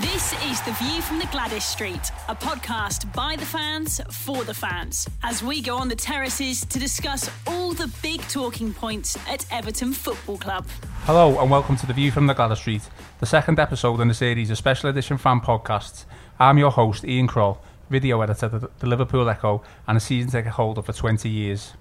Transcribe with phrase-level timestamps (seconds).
[0.00, 4.52] This is The View from the Gladys Street, a podcast by the fans for the
[4.52, 9.46] fans, as we go on the terraces to discuss all the big talking points at
[9.52, 10.66] Everton Football Club.
[11.04, 12.82] Hello and welcome to The View from the Gladys Street,
[13.20, 16.06] the second episode in the series of special edition fan podcasts.
[16.40, 20.54] I'm your host, Ian Kroll, video editor at the Liverpool Echo and a season ticket
[20.54, 21.74] holder for 20 years.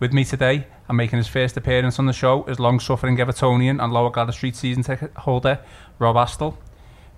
[0.00, 3.92] With me today and making his first appearance on the show is long-suffering Evertonian and
[3.92, 5.60] Lower Gladys Street season ticket holder,
[6.00, 6.56] Rob Astle.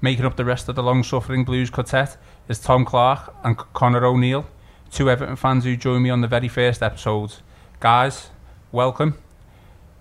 [0.06, 2.16] Making up the rest of the long-suffering Blues quartet
[2.48, 4.46] is Tom Clark and Connor O'Neill,
[4.88, 7.32] two Everton fans who joined me on the very first episode.
[7.80, 8.30] Guys,
[8.70, 9.18] welcome.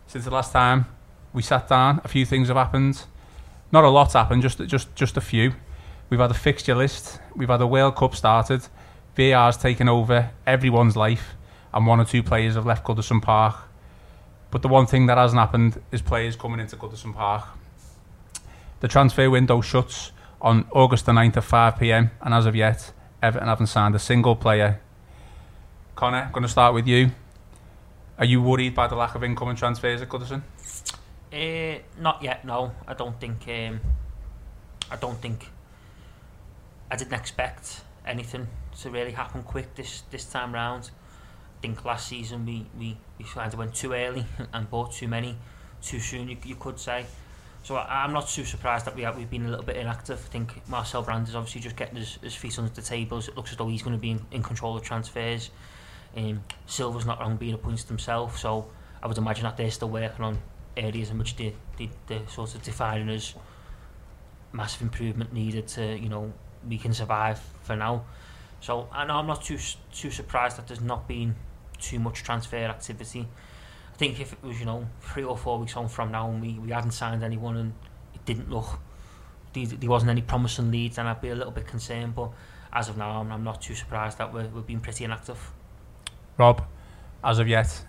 [0.05, 0.85] Since the last time
[1.33, 3.05] we sat down, a few things have happened.
[3.71, 5.53] Not a lot happened, just just just a few.
[6.11, 7.19] We've had a fixture list.
[7.35, 8.61] We've had a World Cup started.
[9.17, 11.33] VR's taken over everyone's life,
[11.73, 13.55] and one or two players have left Goodison Park.
[14.51, 17.47] But the one thing that hasn't happened is players coming into Goodison Park.
[18.85, 22.93] The transfer window shuts on August the 9th at 5 pm, and as of yet,
[23.19, 24.79] Everton haven't signed a single player.
[25.95, 27.09] Connor, I'm going to start with you.
[28.19, 30.43] Are you worried by the lack of incoming transfers at Goodison?
[31.33, 32.45] Uh, not yet.
[32.45, 33.47] No, I don't think.
[33.47, 33.81] Um,
[34.91, 35.49] I don't think.
[36.91, 38.47] I didn't expect anything
[38.81, 40.91] to really happen quick this this time round.
[41.57, 45.07] I think last season we we we kind of went too early and bought too
[45.07, 45.37] many
[45.81, 46.29] too soon.
[46.29, 47.07] You, you could say.
[47.65, 50.19] So I, I'm not too surprised that we have, we've been a little bit inactive.
[50.23, 53.27] I think Marcel Brand is obviously just getting his, his feet under the tables.
[53.27, 55.49] It looks as though he's going to be in, in control of transfers.
[56.15, 58.69] Um, Silva's not wrong being appointed himself, so
[59.01, 60.37] I would imagine that they're still working on
[60.77, 63.33] areas in which they, they, they're sort of defining as
[64.51, 66.31] massive improvement needed to, you know,
[66.69, 68.05] we can survive for now.
[68.61, 69.57] So I know I'm not too
[69.91, 71.35] too surprised that there's not been
[71.79, 73.27] too much transfer activity.
[73.95, 76.41] I think if it was, you know, three or four weeks on from now and
[76.41, 77.73] we, we hadn't signed anyone and
[78.13, 78.79] it didn't look,
[79.53, 82.13] there, there wasn't any promising leads, then I'd be a little bit concerned.
[82.13, 82.31] But
[82.73, 85.49] as of now, I'm, I'm not too surprised that we're, we're being pretty inactive.
[86.37, 86.65] Rob,
[87.23, 87.85] as of yet,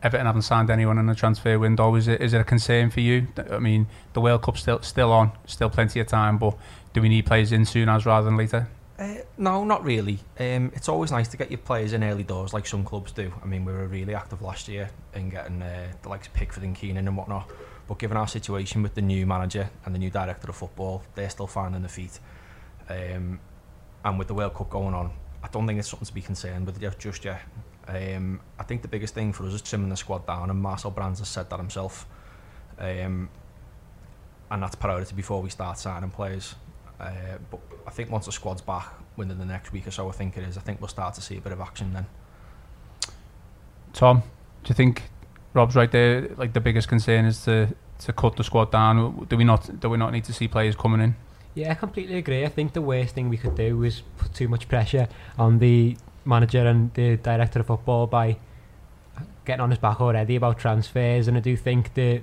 [0.00, 1.92] Everton haven't signed anyone in the transfer window.
[1.96, 3.26] Is it, is it a concern for you?
[3.50, 6.56] I mean, the World Cup's still, still on, still plenty of time, but
[6.92, 8.68] do we need players in soon as rather than later?
[8.98, 10.18] Uh, no, not really.
[10.40, 13.32] Um, it's always nice to get your players in early doors, like some clubs do.
[13.40, 16.64] I mean, we were really active last year in getting uh, the likes of Pickford
[16.64, 17.48] and Keenan and whatnot.
[17.86, 21.30] But given our situation with the new manager and the new director of football, they're
[21.30, 22.18] still finding their feet.
[22.88, 23.38] Um,
[24.04, 25.12] and with the World Cup going on,
[25.44, 27.40] I don't think it's something to be concerned with just yet.
[27.86, 30.90] Um, I think the biggest thing for us is trimming the squad down, and Marcel
[30.90, 32.06] Brands has said that himself.
[32.78, 33.30] Um,
[34.50, 36.54] and that's priority before we start signing players.
[37.00, 40.12] Uh, but I think once the squad's back within the next week or so, I
[40.12, 40.56] think it is.
[40.58, 42.06] I think we'll start to see a bit of action then.
[43.92, 44.22] Tom,
[44.64, 45.02] do you think
[45.54, 46.28] Rob's right there?
[46.36, 47.68] Like the biggest concern is to
[48.00, 49.26] to cut the squad down.
[49.28, 51.16] Do we not do we not need to see players coming in?
[51.54, 52.44] Yeah, I completely agree.
[52.44, 55.96] I think the worst thing we could do is put too much pressure on the
[56.24, 58.36] manager and the director of football by
[59.44, 61.26] getting on his back already about transfers.
[61.26, 62.22] And I do think the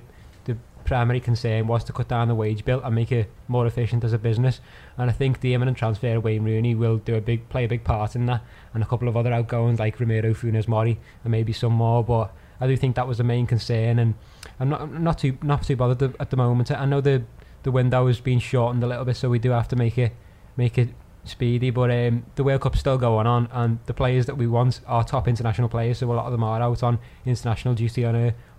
[0.86, 4.12] primary concern was to cut down the wage bill and make it more efficient as
[4.12, 4.60] a business.
[4.96, 7.68] And I think the imminent transfer of Wayne Rooney will do a big play a
[7.68, 8.42] big part in that,
[8.72, 12.02] and a couple of other outgoings like Ramiro Funes Mori and maybe some more.
[12.02, 14.14] But I do think that was the main concern, and
[14.58, 16.70] I'm not I'm not too not too bothered at the moment.
[16.70, 17.24] I know the
[17.64, 20.12] the window has been shortened a little bit, so we do have to make it
[20.56, 20.90] make it
[21.24, 21.70] speedy.
[21.70, 25.04] But um, the World Cup's still going on, and the players that we want are
[25.04, 25.98] top international players.
[25.98, 28.04] So a lot of them are out on international duty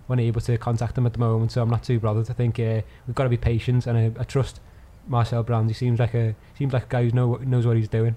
[0.08, 1.52] and uh, unable to contact them at the moment.
[1.52, 2.30] So I'm not too bothered.
[2.30, 4.60] I think uh, we've got to be patient, and I, I trust
[5.06, 5.70] Marcel Brands.
[5.70, 8.16] He seems like a seems like a guy who know, knows what he's doing.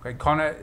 [0.00, 0.56] Okay, Connor.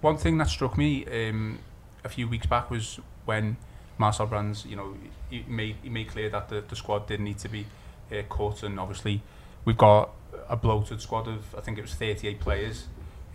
[0.00, 1.58] One thing that struck me um,
[2.04, 3.56] a few weeks back was when
[3.98, 4.94] Marcel Brands, you know,
[5.30, 7.66] he made he made clear that the, the squad didn't need to be
[8.10, 9.22] uh, cut, and obviously
[9.64, 10.10] we've got
[10.48, 12.86] a bloated squad of I think it was 38 players.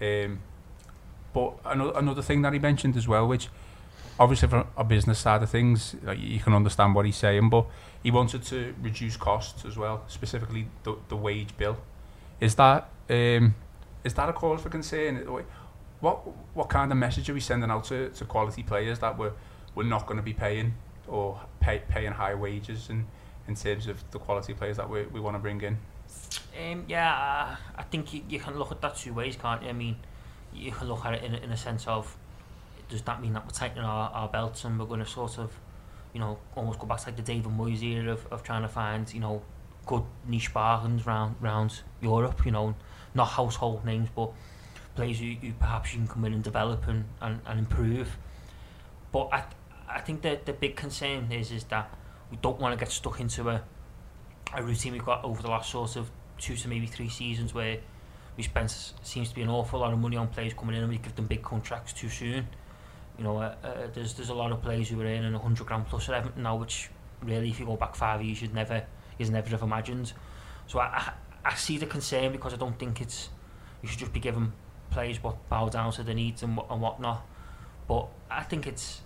[0.02, 0.40] Um,
[1.34, 3.50] but another, another thing that he mentioned as well, which
[4.20, 7.66] obviously from a business side of things, like, you can understand what he's saying, but
[8.02, 11.78] he wanted to reduce costs as well, specifically the, the wage bill.
[12.40, 13.56] Is that um,
[14.04, 15.26] is that a cause for concern?
[16.00, 16.16] What
[16.54, 19.32] what kind of message are we sending out to, to quality players that we're
[19.76, 20.74] we're not going to be paying
[21.08, 23.06] or pay, paying high wages in,
[23.48, 25.78] in terms of the quality players that we, we want to bring in?
[26.62, 29.70] Um, yeah, I think you, you can look at that two ways, can't you?
[29.70, 29.98] I mean,
[30.54, 32.16] you can look at it in, in a sense of
[32.90, 35.52] does that mean that we're tightening our, our belts and we're going to sort of,
[36.14, 38.68] you know, almost go back to like the David Moyes era of, of trying to
[38.68, 39.42] find, you know,
[39.86, 42.76] good niche bargains round, round Europe, you know,
[43.14, 44.32] not household names, but
[44.96, 48.18] players who, who perhaps you can come in and develop and, and, and improve.
[49.12, 49.44] But I,
[49.90, 51.90] I think that the big concern is is that
[52.32, 53.62] we don't want to get stuck into a,
[54.56, 57.78] a routine we've got over the last sort of two to maybe three seasons where
[58.36, 60.92] we spent seems to be an awful lot of money on players coming in and
[60.92, 62.48] we give them big contracts too soon.
[63.24, 65.88] You know, uh, uh, there's there's a lot of players who are earning 100 grand
[65.88, 66.90] plus at Everton now, which
[67.22, 68.84] really, if you go back five years, you'd never,
[69.18, 70.12] you'd never have imagined.
[70.68, 71.14] So I, I,
[71.46, 73.30] I see the concern because I don't think it's
[73.82, 74.52] you should just be giving
[74.92, 77.26] players what bow down to their needs and, and whatnot.
[77.88, 79.00] But I think it's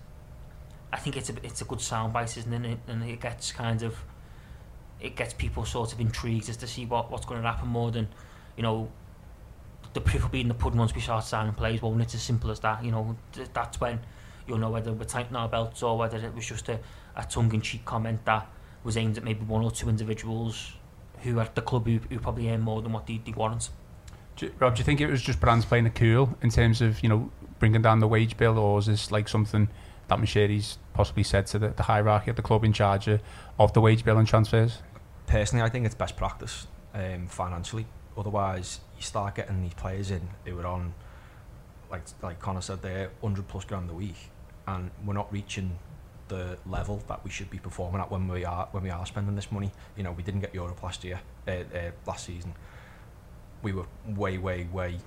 [0.92, 2.80] I think it's a it's a good soundbite, isn't it?
[2.88, 4.02] And it gets kind of
[5.00, 7.92] it gets people sort of intrigued as to see what, what's going to happen more
[7.92, 8.08] than
[8.56, 8.90] you know
[9.94, 11.82] the proof will be in the pudding once we start signing players.
[11.82, 12.84] Won't it's as simple as that?
[12.84, 14.00] You know th- that's when
[14.46, 16.78] you'll know whether we're tightening our belts or whether it was just a,
[17.16, 18.46] a tongue-in-cheek comment that
[18.84, 20.72] was aimed at maybe one or two individuals
[21.22, 23.70] who are at the club who, who probably earn more than what they, they warrant.
[24.36, 27.02] Do, Rob, do you think it was just brands playing it cool in terms of
[27.02, 29.68] you know bringing down the wage bill, or is this like something
[30.06, 33.20] that Moshiri's possibly said to the, the hierarchy at the club in charge of,
[33.58, 34.78] of the wage bill and transfers?
[35.26, 37.86] Personally, I think it's best practice um, financially.
[38.18, 40.92] Otherwise, you start getting these players in who are on,
[41.90, 44.30] like like Connor said, they're 100 plus grand a week,
[44.66, 45.78] and we're not reaching
[46.26, 49.36] the level that we should be performing at when we are when we are spending
[49.36, 49.70] this money.
[49.96, 52.54] You know, we didn't get Europe last year, uh, uh, last season.
[53.62, 54.98] We were way, way, way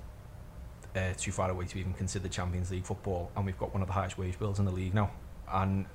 [0.96, 3.88] uh, too far away to even consider Champions League football, and we've got one of
[3.88, 5.10] the highest wage bills in the league now.
[5.50, 5.86] And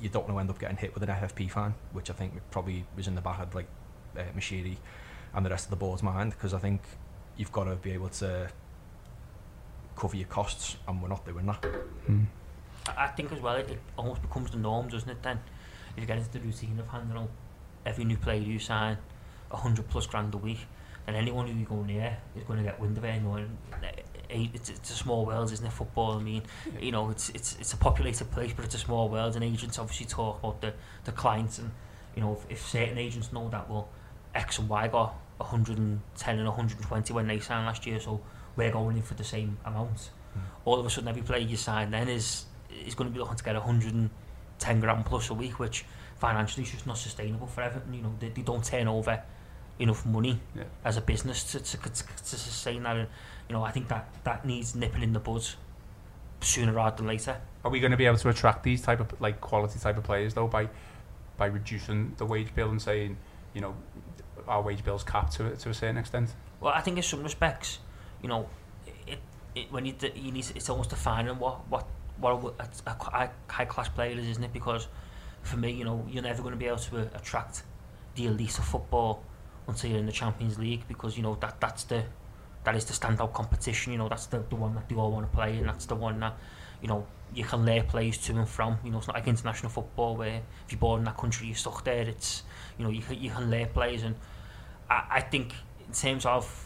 [0.00, 2.34] you don't want to end up getting hit with an FFP fine, which I think
[2.50, 3.68] probably was in the back of like
[4.16, 4.22] uh,
[5.34, 6.80] and the rest of the board's mind because I think
[7.36, 8.48] you've got to be able to
[9.96, 11.62] cover your costs and we're not doing that.
[12.08, 12.26] Mm.
[12.96, 15.38] I think as well it, it almost becomes the norm doesn't it then
[15.94, 17.28] if you get into the routine of handling
[17.84, 18.96] every new player you sign
[19.50, 20.66] 100 plus grand a week
[21.08, 23.22] and anyone who you go near is going to get wind of it.
[23.22, 23.48] You
[23.82, 23.86] eh,
[24.28, 25.72] eh, it's, it's a small world, isn't it?
[25.72, 26.18] Football.
[26.18, 26.42] I mean,
[26.78, 29.78] you know, it's it's it's a populated place, but it's a small world, and agents
[29.78, 31.70] obviously talk about the the clients, and
[32.14, 33.88] you know, if, if certain agents know that well,
[34.34, 38.20] X and Y got 110 and 120 when they signed last year, so
[38.56, 40.10] we're going in for the same amount.
[40.36, 40.40] Mm.
[40.64, 42.44] All of a sudden, every player you sign then is
[42.84, 45.84] is going to be looking to get 110 grand plus a week, which
[46.18, 47.94] financially is just not sustainable for Everton.
[47.94, 49.22] You know, they, they don't turn over
[49.78, 50.64] enough money yeah.
[50.84, 52.96] as a business to, to, to, to sustain that.
[52.96, 53.08] And,
[53.48, 55.46] you know, I think that, that needs nipping in the bud
[56.40, 57.40] sooner rather than later.
[57.64, 60.04] Are we going to be able to attract these type of like quality type of
[60.04, 60.68] players though by
[61.36, 63.16] by reducing the wage bill and saying,
[63.54, 63.74] you know,
[64.48, 66.30] our wage bill's capped to to a certain extent?
[66.60, 67.78] Well, I think in some respects,
[68.22, 68.48] you know,
[69.06, 69.18] it,
[69.54, 71.86] it when you you need it's almost defining what what
[72.20, 74.52] what a, a high class player is, isn't it?
[74.52, 74.88] Because
[75.42, 77.62] for me, you know, you're never going to be able to uh, attract
[78.16, 79.22] the elite of football
[79.66, 82.02] until you're in the Champions League because you know that that's the
[82.64, 83.92] that is the standout competition.
[83.92, 85.94] You know, that's the, the one that they all want to play, and that's the
[85.94, 86.36] one that
[86.82, 88.78] you know you can lay players to and from.
[88.84, 91.56] You know, it's not like international football where if you're born in that country, you're
[91.56, 92.02] stuck there.
[92.02, 92.42] It's
[92.78, 94.16] you know you can, you can lay players, and
[94.90, 95.54] I, I think
[95.86, 96.64] in terms of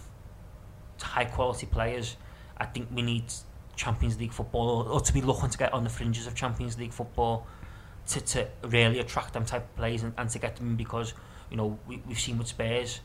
[1.00, 2.16] high quality players,
[2.56, 3.24] I think we need
[3.76, 6.78] Champions League football or, or to be looking to get on the fringes of Champions
[6.78, 7.46] League football
[8.08, 11.14] to, to really attract them type of players and, and to get them because
[11.50, 13.00] you know we, we've seen with Spurs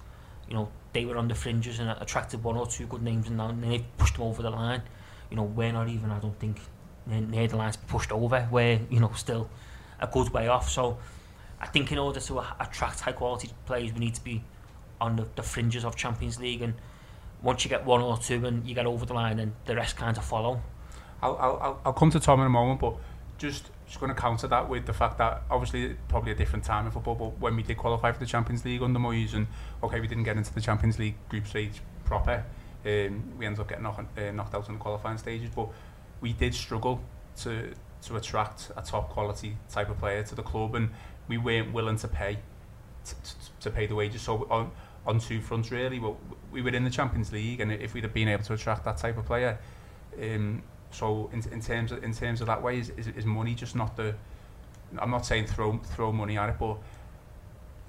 [0.48, 3.38] you know they were on the fringes and attracted one or two good names and
[3.38, 4.82] now they pushed them over the line.
[5.30, 6.60] You know we're not even I don't think
[7.06, 8.48] near the lines pushed over.
[8.52, 9.50] We're you know still
[10.00, 10.70] a good way off.
[10.70, 10.98] So
[11.60, 14.44] I think in order to attract high quality players we need to be
[15.00, 16.74] on the, the fringes of Champions League and
[17.42, 19.96] once you get one or two and you get over the line, then the rest
[19.96, 20.62] kind of follow.
[21.22, 22.96] I'll, I'll, I'll come to Tom in a moment, but
[23.38, 26.86] just just going to counter that with the fact that obviously probably a different time
[26.86, 29.48] in football, but when we did qualify for the Champions League under Moyes and
[29.82, 32.44] okay, we didn't get into the Champions League group stage proper,
[32.86, 35.70] um, we ended up getting knocked, uh, knocked out in the qualifying stages, but
[36.20, 37.02] we did struggle
[37.38, 40.90] to to attract a top quality type of player to the club, and
[41.28, 42.40] we weren't willing to pay
[43.62, 44.22] to pay the wages.
[44.22, 44.72] So on
[45.08, 46.00] on two fronts really.
[46.00, 46.16] But
[46.52, 48.98] we were in the Champions League, and if we'd have been able to attract that
[48.98, 49.58] type of player,
[50.22, 50.62] um,
[50.92, 53.76] so in, in terms of in terms of that way, is, is, is money just
[53.76, 54.16] not the?
[55.00, 56.78] I'm not saying throw throw money at it, but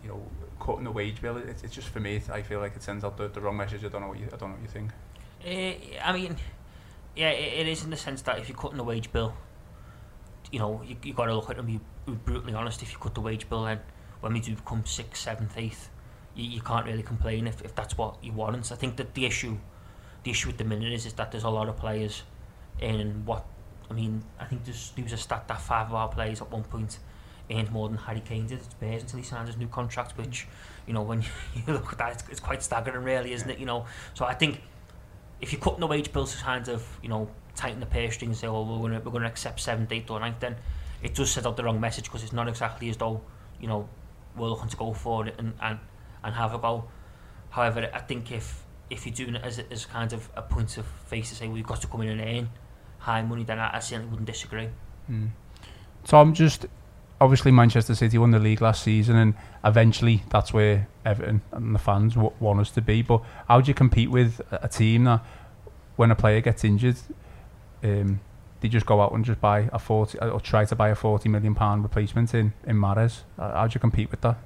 [0.03, 0.23] you know,
[0.61, 2.21] cutting the wage bill, it, it's just for me.
[2.31, 3.85] I feel like it sends out the, the wrong message.
[3.85, 4.91] I don't know what you I don't know what you think.
[5.45, 6.37] Uh, I mean,
[7.17, 9.35] yeah, it, it is in the sense that if you're cutting the wage bill,
[10.51, 12.83] you know, you you got to look at and be, be brutally honest.
[12.83, 13.81] If you cut the wage bill, then
[14.21, 15.91] when we do become sixth, seventh, eighth,
[16.39, 18.71] you, you can't really complain if, if that's what you want.
[18.73, 19.59] I think that the issue,
[20.23, 22.23] the issue at the minute is, is that there's a lot of players
[22.81, 23.45] in what
[23.91, 24.23] I mean.
[24.39, 26.99] I think there's there was a stat that five of our players at one point
[27.51, 30.17] earned more than Harry Kane did at Spurs until he signed his new contract.
[30.17, 30.47] Which
[30.87, 31.23] you know when
[31.55, 33.59] you look at that, it's, it's quite staggering, really, isn't it?
[33.59, 34.63] You know, so I think
[35.41, 38.31] if you're cutting the wage bills to kind of you know tighten the purse strings
[38.31, 40.57] and say, oh, we're going we're going to accept seventh, eighth, or ninth, then
[41.03, 43.21] it does set out the wrong message because it's not exactly as though
[43.61, 43.89] you know
[44.37, 45.79] we're looking to go for it and, and
[46.29, 46.85] and have a go.
[47.51, 50.87] However, I think if if you're doing it as, as kind of a point of
[51.07, 52.51] face to say we've got to come in and earn
[52.99, 54.69] high money, then I, I certainly wouldn't disagree.
[55.11, 55.31] Mm.
[56.05, 56.67] Tom, just
[57.21, 61.79] obviously Manchester City won the league last season, and eventually that's where Everton and the
[61.79, 63.03] fans w- want us to be.
[63.03, 65.23] But how do you compete with a team that,
[65.97, 66.97] when a player gets injured,
[67.83, 68.21] um,
[68.61, 71.29] they just go out and just buy a forty or try to buy a forty
[71.29, 73.23] million pound replacement in in Mahrez?
[73.39, 74.39] Uh, How do you compete with that?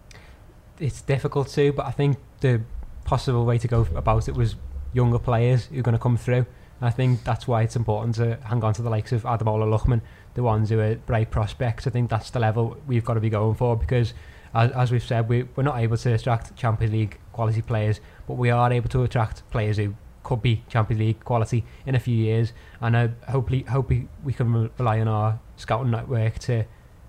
[0.79, 2.62] It's difficult to, but I think the
[3.05, 4.57] possible way to go about it was
[4.93, 6.47] younger players who are going to come through.
[6.81, 9.67] And I think that's why it's important to hang on to the likes of Ademola
[9.67, 10.00] Lookman,
[10.35, 11.87] the ones who are bright prospects.
[11.87, 14.14] I think that's the level we've got to be going for because,
[14.55, 18.35] as, as we've said, we, we're not able to attract Champions League quality players, but
[18.35, 22.17] we are able to attract players who could be Champions League quality in a few
[22.17, 22.52] years.
[22.81, 26.64] And uh, hopefully, hopefully we can rely on our scouting network to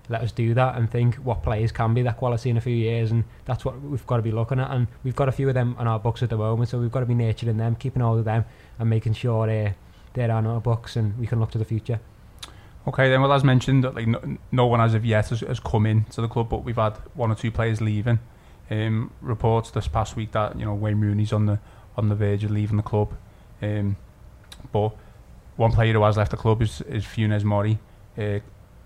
[0.10, 2.75] let us do that and think what players can be that quality in a few
[2.75, 5.48] years and that's what we've got to be looking at and we've got a few
[5.48, 7.75] of them on our books at the moment so we've got to be nurturing them
[7.75, 8.43] keeping hold of them
[8.79, 9.72] and making sure uh,
[10.13, 12.00] they're on our books and we can look to the future
[12.86, 13.22] Okay, then.
[13.22, 16.22] Well, as mentioned, like no, no one as of yet has, has come in to
[16.22, 18.19] the club, but we've had one or two players leaving.
[18.69, 21.60] Um, reports this past week that you know Wayne Rooney's on the
[21.95, 23.13] on the verge of leaving the club.
[23.62, 23.95] Um,
[24.72, 24.89] but
[25.55, 27.77] one player who has left the club is, is Funes Mori,
[28.17, 28.39] uh,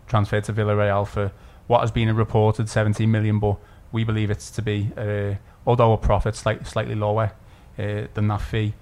[0.08, 1.32] transferred to Villarreal for
[1.68, 3.58] what has been a reported 17 million, but
[3.92, 5.36] we believe it's to be, uh,
[5.66, 7.34] although a profit slight, slightly lower
[7.78, 8.74] uh, than that fee.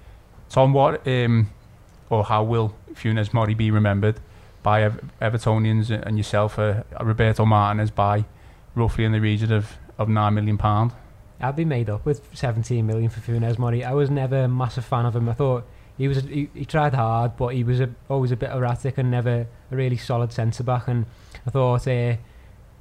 [0.48, 1.50] Tom, what um,
[2.08, 4.20] or how will Funes Mori be remembered
[4.62, 8.24] by Ev- Evertonians and yourself, uh, Roberto Martinez, by
[8.74, 10.92] roughly in the region of, of £9 million?
[11.40, 14.84] I'd be made up with 17 million for Funes Mori I was never a massive
[14.86, 15.66] fan of him I thought
[15.98, 19.10] he was he, he tried hard but he was a, always a bit erratic and
[19.10, 20.88] never a really solid centre back.
[20.88, 21.06] And
[21.46, 22.16] I thought uh,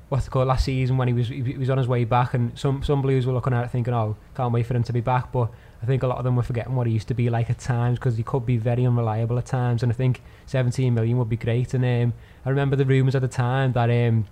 [0.09, 2.57] what's it called last season when he was he was on his way back and
[2.57, 5.01] some some blues were looking at it thinking oh can't wait for him to be
[5.01, 5.31] back.
[5.31, 7.49] But I think a lot of them were forgetting what he used to be like
[7.49, 9.83] at times because he could be very unreliable at times.
[9.83, 11.73] And I think 17 million would be great.
[11.73, 14.25] And um, I remember the rumours at the time that um,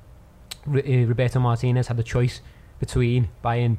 [0.68, 2.42] R- uh, Roberto Martinez had the choice
[2.80, 3.78] between buying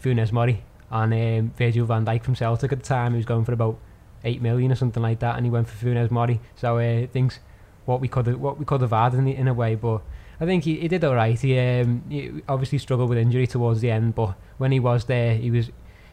[0.00, 3.12] Funes Mori and um, Virgil van Dijk from Celtic at the time.
[3.12, 3.78] He was going for about
[4.26, 7.38] 8 million or something like that and he went for Funes Mori so uh, things
[7.84, 10.02] what we could what we could have had in, in a way but
[10.40, 11.38] I think he, he did all right.
[11.38, 15.34] He, um, he obviously struggled with injury towards the end, but when he was there,
[15.34, 15.70] he was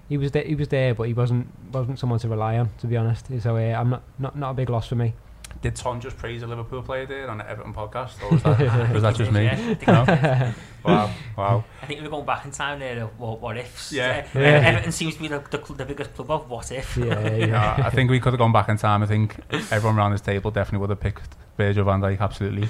[0.08, 0.44] he was there.
[0.44, 3.28] He was there, but he wasn't wasn't someone to rely on, to be honest.
[3.42, 5.14] So uh, I'm not, not not a big loss for me.
[5.62, 8.90] Did Tom just praise a Liverpool player there on the Everton podcast, or was that,
[8.94, 9.44] was that just me?
[9.46, 10.54] Yeah, No?
[10.84, 11.64] Wow, wow.
[11.82, 13.04] I think we're going back in time there.
[13.04, 13.94] of What, what ifs?
[13.94, 14.28] Yeah.
[14.36, 14.48] Uh, Yeah.
[14.66, 16.98] Everton seems to be the, the, the biggest club of what if.
[16.98, 17.06] Yeah,
[17.36, 17.36] yeah.
[17.48, 19.02] Yeah, I think we could have gone back in time.
[19.02, 19.38] I think
[19.72, 22.68] everyone around this table definitely would have picked Virgil van Dijk, absolutely.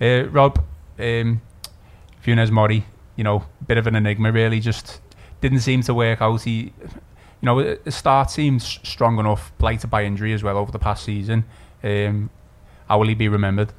[0.00, 0.64] Uh, Rob,
[1.00, 1.42] um,
[2.24, 2.84] Funes Mori,
[3.16, 4.60] you know, bit of an enigma, really.
[4.60, 5.00] Just
[5.40, 6.42] didn't seem to work out.
[6.42, 6.72] He,
[7.40, 10.78] you know, the start seemed s- strong enough, blighted by injury as well over the
[10.78, 11.44] past season.
[11.82, 12.30] Um,
[12.88, 13.72] how will he be remembered?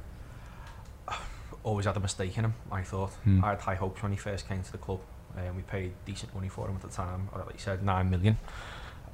[1.64, 2.54] always had a mistake in him.
[2.72, 3.44] I thought Hmm.
[3.44, 5.02] I had high hopes when he first came to the club,
[5.38, 7.28] and we paid decent money for him at the time.
[7.34, 8.38] Or like you said, nine million.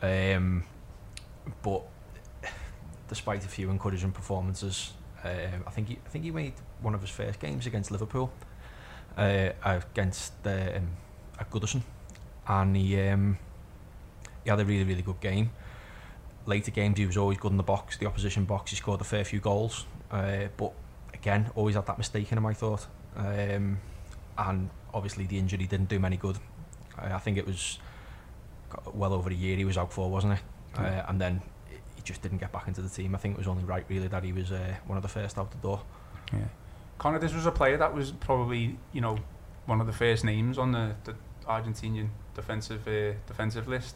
[0.02, 0.64] Um,
[1.64, 1.82] but
[3.10, 7.02] despite a few encouraging performances, um, I think he, I think he made one of
[7.02, 8.32] his first games against Liverpool,
[9.18, 10.90] uh, against um,
[11.40, 11.82] at Goodison,
[12.48, 13.38] and he um,
[14.44, 15.50] he had a really really good game.
[16.46, 18.72] Later games he was always good in the box, the opposition box.
[18.72, 20.74] He scored a fair few goals, uh, but
[21.14, 22.86] again, always had that mistake in him, I thought.
[23.16, 23.80] Um,
[24.38, 26.38] and obviously, the injury didn't do him any good.
[26.98, 27.80] Uh, I think it was
[28.94, 30.40] well over a year he was out for, wasn't it?
[30.78, 31.42] Uh, and then
[31.96, 33.16] he just didn't get back into the team.
[33.16, 35.38] I think it was only right, really, that he was uh, one of the first
[35.38, 35.82] out the door.
[36.34, 36.40] Yeah.
[36.98, 39.18] Connor, this was a player that was probably, you know,
[39.66, 41.16] one of the first names on the, the
[41.48, 43.96] Argentinian defensive uh, defensive list.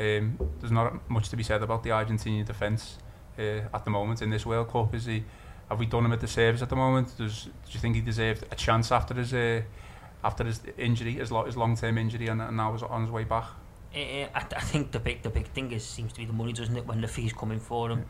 [0.00, 2.98] Um, there's not much to be said about the Argentinian defence
[3.38, 4.94] uh, at the moment in this World Cup.
[4.94, 5.24] Is he?
[5.68, 7.16] Have we done him a disservice at the moment?
[7.16, 9.62] Does do you think he deserved a chance after his uh,
[10.24, 13.24] after his injury, his, lo his long-term injury, and, and now is on his way
[13.24, 13.44] back?
[13.94, 16.52] Eh, I, I think the big the big thing is seems to be the money,
[16.52, 16.86] doesn't it?
[16.86, 18.04] When the fees coming for him, yeah.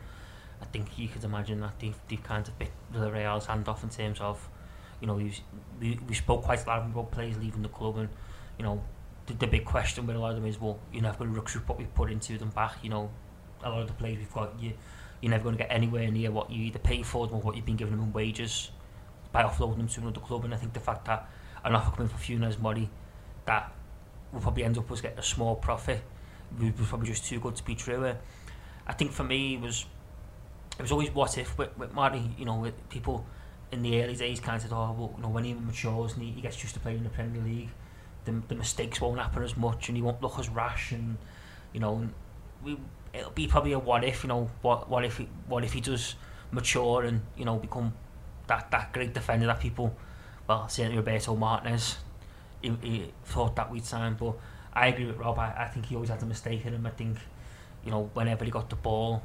[0.61, 3.83] I think you could imagine that they've, they've kind of bit the Real's hand off
[3.83, 4.49] in terms of,
[5.01, 5.33] you know, we
[6.07, 8.09] we spoke quite a lot about players leaving the club and,
[8.57, 8.81] you know,
[9.27, 11.39] the, the big question with a lot of them is, well, you're never going to
[11.39, 12.75] recruit what we put into them back.
[12.81, 13.11] You know,
[13.63, 14.73] a lot of the players we've got, you
[15.21, 17.55] you're never going to get anywhere near what you either pay for them or what
[17.55, 18.71] you've been giving them in wages
[19.31, 20.43] by offloading them to another club.
[20.43, 21.29] And I think the fact that
[21.63, 22.89] an offer coming for Funes Mori
[23.45, 23.71] that
[24.33, 26.01] will probably end up us getting a small profit
[26.59, 28.05] was probably just too good to be true.
[28.05, 28.15] Uh,
[28.85, 29.85] I think for me it was
[30.77, 33.25] it was always what if with, with Marty, you know, with people
[33.71, 36.23] in the early days kind of said, oh, well, you know, when he matures and
[36.23, 37.69] he, he gets used to playing in the Premier League,
[38.25, 41.17] the, the mistakes won't happen as much and he won't look as rash and
[41.73, 42.07] you know,
[42.63, 42.77] we
[43.13, 45.81] it'll be probably a what if, you know, what what if he, what if he
[45.81, 46.15] does
[46.51, 47.93] mature and you know become
[48.47, 49.95] that that great defender that people,
[50.47, 51.97] well, certainly Roberto Martinez,
[52.61, 54.15] he, he thought that we'd sign.
[54.15, 54.35] But
[54.73, 55.39] I agree with Rob.
[55.39, 56.85] I, I think he always had a mistake in him.
[56.85, 57.17] I think,
[57.83, 59.23] you know, whenever he got the ball,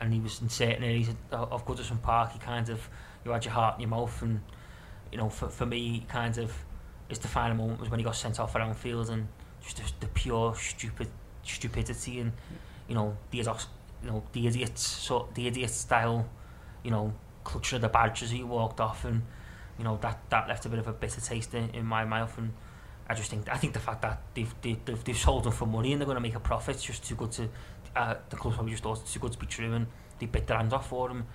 [0.00, 2.88] and he was in certain areas of, Goodison Park, he kind of
[3.24, 4.40] you had your heart in your mouth, and
[5.12, 6.52] you know, for for me, kind of
[7.08, 9.28] his defining moment was when he got sent off around field and
[9.62, 11.08] just the, the pure stupid
[11.42, 12.32] stupidity and
[12.88, 16.26] you know the you know the idiot so the idiot style
[16.82, 17.12] you know
[17.44, 19.22] clutching of the badge as he walked off and
[19.78, 22.36] you know that that left a bit of a bitter taste in, in my mouth
[22.38, 22.52] and
[23.08, 25.92] I just think I think the fact that they've they've, they've sold them for money
[25.92, 27.48] and they're going to make a profit is just too good to
[27.94, 29.86] uh, the club probably just thought it's too good to be true and
[30.18, 31.26] they bit their hands off for him.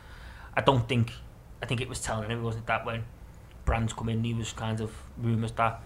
[0.54, 1.14] I don't think
[1.62, 3.04] I think it was telling everyone that when
[3.72, 5.82] Brands come in he was kind of rumours that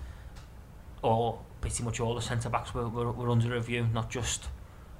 [1.04, 4.48] all pretty much all the centre backs were, were, were under review not just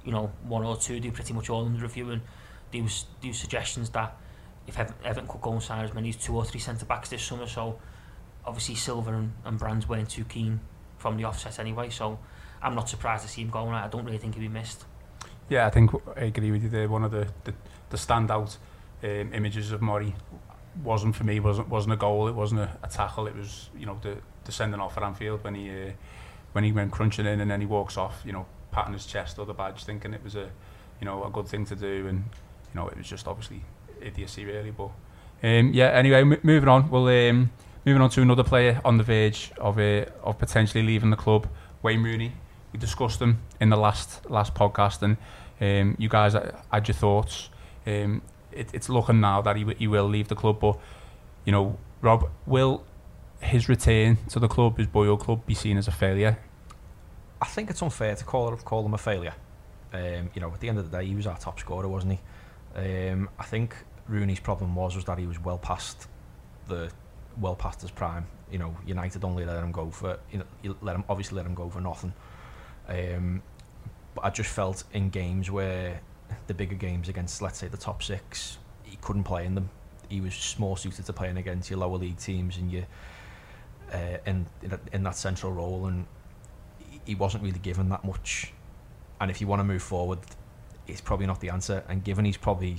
[0.04, 2.22] you know one or two they were pretty much all under review and
[2.70, 4.16] there was, there was suggestions that
[4.68, 7.24] if Evan, could go and sign as many as two or three centre backs this
[7.24, 7.76] summer so
[8.44, 10.60] obviously Silva and, and Brands weren't too keen
[10.96, 12.20] from the offset anyway so
[12.62, 13.74] I'm not surprised to see him going.
[13.74, 14.84] I don't really think he'll be missed
[15.48, 16.88] Yeah, I think I agree with you there.
[16.88, 17.52] One of the the,
[17.90, 18.58] the standout
[19.02, 20.14] um, images of Mori
[20.82, 22.28] wasn't for me wasn't wasn't a goal.
[22.28, 23.26] It wasn't a, a tackle.
[23.26, 25.90] It was you know the the sending off at Anfield when he uh,
[26.52, 28.22] when he went crunching in and then he walks off.
[28.24, 30.48] You know, patting his chest or the badge, thinking it was a
[31.00, 32.24] you know a good thing to do, and
[32.72, 33.62] you know it was just obviously
[34.00, 34.70] idiocy really.
[34.70, 34.90] But
[35.42, 36.90] um, yeah, anyway, m- moving on.
[36.90, 37.50] Well, um,
[37.84, 41.48] moving on to another player on the verge of uh, of potentially leaving the club,
[41.82, 42.32] Wayne Rooney.
[42.72, 45.16] We discussed him in the last last podcast, and
[45.60, 47.48] um, you guys had your thoughts.
[47.86, 48.22] Um,
[48.56, 50.78] it, it's looking now that he, he will leave the club, but
[51.44, 52.84] you know, Rob, will
[53.40, 56.38] his return to the club, his boyhood club, be seen as a failure?
[57.40, 59.34] I think it's unfair to call call him a failure.
[59.92, 62.14] Um, you know, at the end of the day, he was our top scorer, wasn't
[62.14, 63.10] he?
[63.10, 63.74] Um, I think
[64.08, 66.08] Rooney's problem was was that he was well past
[66.68, 66.90] the
[67.40, 68.26] well past his prime.
[68.50, 71.54] You know, United only let him go for you know, let him obviously let him
[71.54, 72.12] go for nothing.
[72.88, 73.42] Um,
[74.14, 76.00] but I just felt in games where
[76.46, 79.70] the bigger games against, let's say, the top six, he couldn't play in them.
[80.08, 82.84] He was more suited to playing against your lower league teams and your
[83.92, 84.46] uh, in,
[84.92, 86.06] in that central role, and
[87.04, 88.52] he wasn't really given that much.
[89.20, 90.18] And if you want to move forward,
[90.86, 91.82] it's probably not the answer.
[91.88, 92.76] And given he's probably,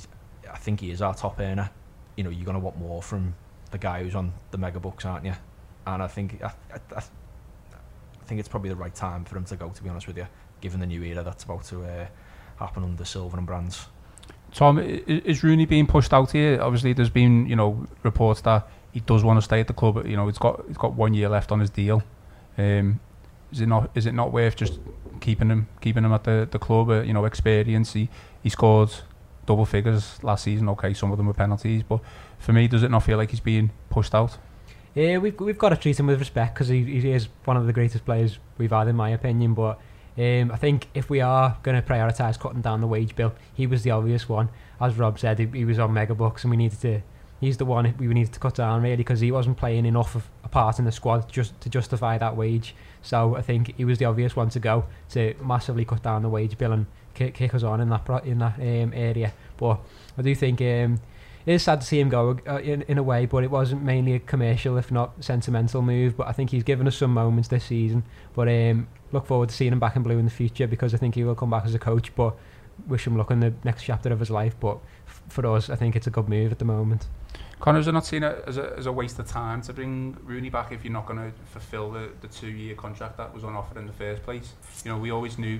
[0.51, 1.69] I think he is our top earner.
[2.15, 3.35] You know, you're going to want more from
[3.71, 5.33] the guy who's on the mega books, aren't you?
[5.85, 7.01] And I think I, I, I
[8.25, 9.69] think it's probably the right time for him to go.
[9.69, 10.27] To be honest with you,
[10.61, 12.07] given the new era that's about to uh,
[12.57, 13.87] happen under Silva and Brands.
[14.53, 16.61] Tom, is Rooney being pushed out here?
[16.61, 20.05] Obviously, there's been you know reports that he does want to stay at the club.
[20.07, 22.01] You know, he's got he's got one year left on his deal.
[22.57, 22.99] Um,
[23.51, 24.79] is it not is it not worth just
[25.19, 26.89] keeping him keeping him at the the club?
[26.89, 27.93] Uh, you know, experience.
[27.93, 28.09] He
[28.41, 28.91] he scored
[29.45, 30.69] double figures last season.
[30.69, 31.99] Okay, some of them were penalties, but
[32.39, 34.37] for me, does it not feel like he's being pushed out?
[34.95, 37.67] Yeah, we've we've got to treat him with respect because he, he is one of
[37.67, 39.53] the greatest players we've had, in my opinion.
[39.53, 39.79] But
[40.17, 43.67] um, I think if we are going to prioritise cutting down the wage bill, he
[43.67, 44.49] was the obvious one.
[44.81, 47.01] As Rob said, he, he was on mega bucks, and we needed to.
[47.39, 50.27] He's the one we needed to cut down really because he wasn't playing enough of
[50.43, 52.73] a part in the squad just to justify that wage.
[53.03, 56.29] So I think he was the obvious one to go to massively cut down the
[56.29, 59.33] wage bill and kick, kick us on in that in that um, area.
[59.57, 59.79] But
[60.17, 60.99] I do think um,
[61.45, 63.83] it is sad to see him go uh, in, in a way, but it wasn't
[63.83, 66.17] mainly a commercial, if not sentimental move.
[66.17, 68.03] But I think he's given us some moments this season.
[68.33, 70.97] But um, look forward to seeing him back in blue in the future because I
[70.97, 72.13] think he will come back as a coach.
[72.15, 72.35] But
[72.85, 74.55] wish him luck in the next chapter of his life.
[74.59, 74.77] But
[75.29, 77.07] for us, I think it's a good move at the moment.
[77.59, 80.49] Connors are not seen it as a, as a waste of time to bring Rooney
[80.49, 83.79] back if you're not going to fulfil the, the two-year contract that was on offer
[83.79, 84.53] in the first place.
[84.85, 85.59] You know, we always knew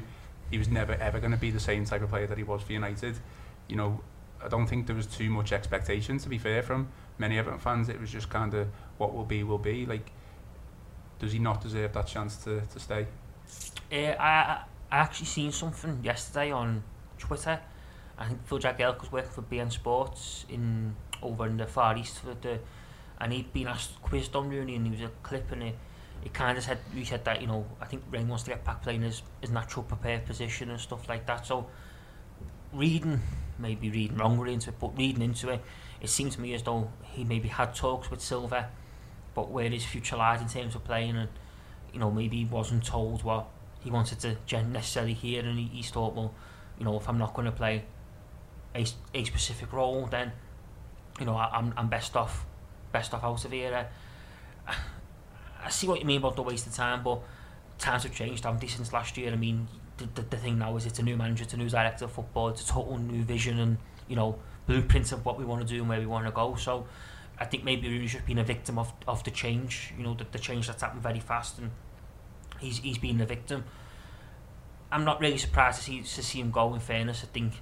[0.51, 2.61] he was never ever going to be the same type of player that he was
[2.61, 3.17] for United.
[3.67, 4.01] You know,
[4.43, 7.89] I don't think there was too much expectation to be fair from many Everton fans.
[7.89, 8.67] It was just kind of
[8.99, 9.87] what will be will be.
[9.87, 10.11] Like,
[11.17, 13.07] does he not deserve that chance to, to stay?
[13.91, 16.83] Uh, I, I actually seen something yesterday on
[17.17, 17.59] Twitter.
[18.17, 22.19] I think Phil Jagielka was working for beIN Sports in over in the Far East
[22.19, 22.59] for the,
[23.19, 25.75] and he'd been asked quizzed on Rooney, and he was a clip, and it,
[26.25, 28.63] it kind of said he said that you know I think Rain wants to get
[28.65, 31.45] back playing his, his natural prepared position and stuff like that.
[31.45, 31.67] So
[32.73, 33.21] reading,
[33.57, 35.61] maybe reading wrongly into it, but reading into it,
[36.01, 38.69] it seemed to me as though he maybe had talks with Silva,
[39.33, 41.29] but where his future lies in terms of playing, and
[41.93, 43.47] you know maybe he wasn't told what
[43.87, 46.33] he wanted to necessarily hear, and he, he thought, well,
[46.77, 47.85] you know, if I'm not going to play
[48.75, 50.33] a, a specific role, then
[51.19, 52.45] you know I, I'm I'm best off
[52.91, 53.87] best off out of here.
[54.67, 54.73] Uh,
[55.63, 57.21] I see what you mean about the waste of time, but
[57.77, 59.31] times have changed, haven't they, since last year?
[59.31, 61.69] I mean, the, the, the thing now is it's a new manager, it's a new
[61.69, 63.77] director of football, it's a total new vision and
[64.09, 66.55] you know blueprints of what we want to do and where we want to go.
[66.55, 66.87] So
[67.39, 70.25] I think maybe Rooney's just been a victim of, of the change, you know, the,
[70.29, 71.71] the change that's happened very fast and
[72.59, 73.63] he's he's been the victim.
[74.91, 76.73] I'm not really surprised to see to see him go.
[76.73, 77.53] In fairness, I think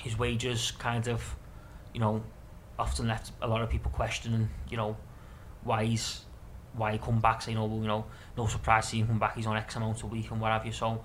[0.00, 1.36] his wages kind of,
[1.92, 2.22] you know,
[2.78, 4.96] often left a lot of people questioning, you know,
[5.62, 6.24] why he's
[6.76, 8.04] why he come back, saying, oh, well, you know,
[8.36, 10.66] no surprise seeing him come back, he's on X amount a week and what have
[10.66, 10.72] you.
[10.72, 11.02] So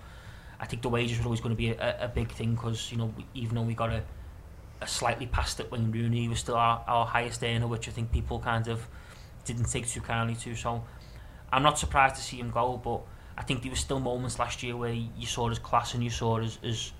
[0.58, 2.98] I think the wages were always going to be a, a big thing because, you
[2.98, 4.02] know, even though we got a,
[4.80, 8.10] a slightly past it when Rooney, was still our, our highest earner, which I think
[8.10, 8.86] people kind of
[9.44, 10.56] didn't take too kindly to.
[10.56, 10.82] So
[11.52, 13.00] I'm not surprised to see him go, but
[13.36, 16.10] I think there were still moments last year where you saw his class and you
[16.10, 16.92] saw his, his,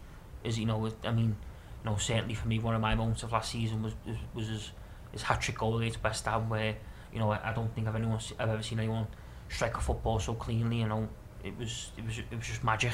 [0.42, 1.36] his you know, I mean,
[1.84, 4.48] you know, certainly for me, one of my moments of last season was was, was
[4.48, 4.72] his,
[5.12, 6.76] his hat-trick goal against West Ham where,
[7.12, 9.06] you know, I, I don't think I've, anyone, I've ever seen anyone
[9.48, 11.08] strike a football so cleanly, you know,
[11.44, 12.92] it was, it was, it was just magic,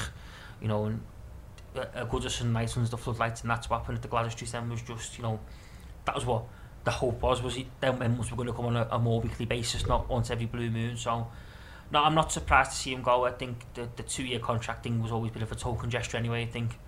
[0.60, 1.00] you know, and
[1.74, 4.52] a, a Goodison night under the floodlights and that's what happened at the Gladys Street
[4.52, 5.40] then was just, you know,
[6.04, 6.44] that was what
[6.86, 9.20] the hope was, was it, them members were going to come on a, a more
[9.20, 11.26] weekly basis, not once every blue moon, so
[11.90, 13.24] no, I'm not surprised to see him go.
[13.24, 16.42] I think the, the two-year contracting was always a bit of a token gesture anyway.
[16.42, 16.78] I think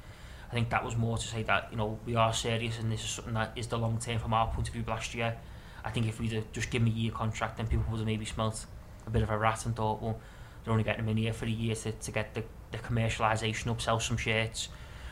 [0.51, 3.03] I think that was more to say that you know we are serious and this
[3.03, 4.85] is something that is the long term from our point of view.
[4.87, 5.37] Last year,
[5.85, 8.25] I think if we'd just given him a year contract, then people would have maybe
[8.25, 8.67] smelt
[9.05, 10.19] a bit of a rat and thought, well,
[10.63, 13.69] they're only getting him in here for a year to, to get the, the commercialisation
[13.69, 14.69] up, sell some shirts,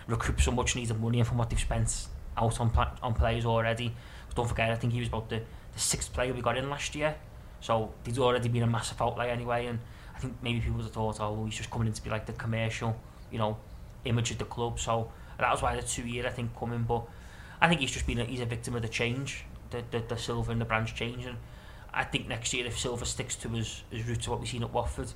[0.07, 2.71] recoup some much needed money from what they've spent out on
[3.03, 3.95] on players already.
[4.37, 5.41] Don't forget, I think he was about the,
[5.73, 7.17] the sixth player we got in last year.
[7.61, 9.81] So there's already been a massive outlay anyway, and
[10.15, 12.33] I think maybe people have thought, oh, he's just coming in to be like the
[12.33, 12.97] commercial,
[13.33, 13.57] you know,
[14.05, 14.79] image of the club.
[14.79, 17.03] So that was why the two year I think coming, but
[17.61, 20.17] I think he's just been a, he's a victim of the change, the the, the
[20.17, 21.39] Silva and the Brands change, and
[21.93, 24.63] I think next year if Silva sticks to his, his route to what we've seen
[24.63, 25.11] at Watford,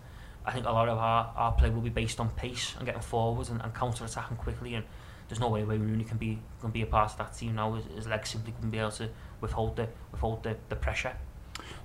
[0.46, 3.02] I think a lot of our, our play will be based on pace and getting
[3.02, 4.84] forward and, and counter attacking quickly and
[5.30, 7.72] there's no way Wayne Rooney can be can be a part of that team now.
[7.74, 9.08] His, his legs simply couldn't be able to
[9.40, 11.16] withhold the withhold the, the pressure.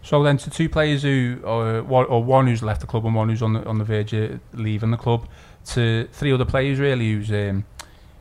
[0.01, 3.29] So then, to two players who, or, or one who's left the club and one
[3.29, 5.27] who's on the on the verge of leaving the club,
[5.67, 7.65] to three other players really whose um,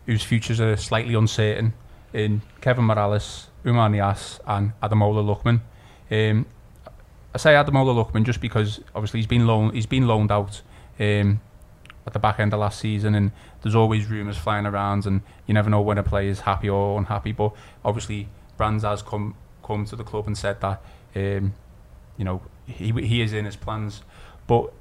[0.04, 1.72] whose futures are slightly uncertain
[2.12, 5.60] in Kevin Mirallas, Oumar Niasse and Ademola Lookman.
[6.10, 6.46] Um,
[7.34, 10.60] I say Ademola Lookman just because obviously he's been loaned he's been loaned out
[11.00, 11.40] um,
[12.06, 15.54] at the back end of last season, and there's always rumours flying around, and you
[15.54, 17.32] never know when a player is happy or unhappy.
[17.32, 17.52] But
[17.84, 20.82] obviously, Brands has come come to the club and said that
[21.16, 21.54] um,
[22.16, 24.02] you know he he is in his plans.
[24.46, 24.72] But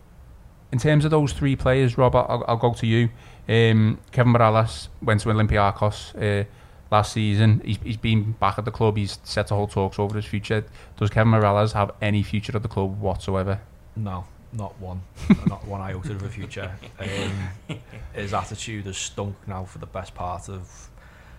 [0.72, 3.10] in terms of those three players, Rob, I'll, I'll go to you.
[3.48, 6.46] Um, Kevin Mirallas went to Olympiacos uh,
[6.92, 7.62] last season.
[7.64, 8.98] He's, he's been back at the club.
[8.98, 10.66] He's set to hold talks over his future.
[10.98, 13.62] Does Kevin Mirallas have any future at the club whatsoever?
[13.96, 15.02] No, not one,
[15.48, 16.72] not one iota of a future.
[17.00, 17.80] Um,
[18.14, 20.90] his attitude has stunk now for the best part of,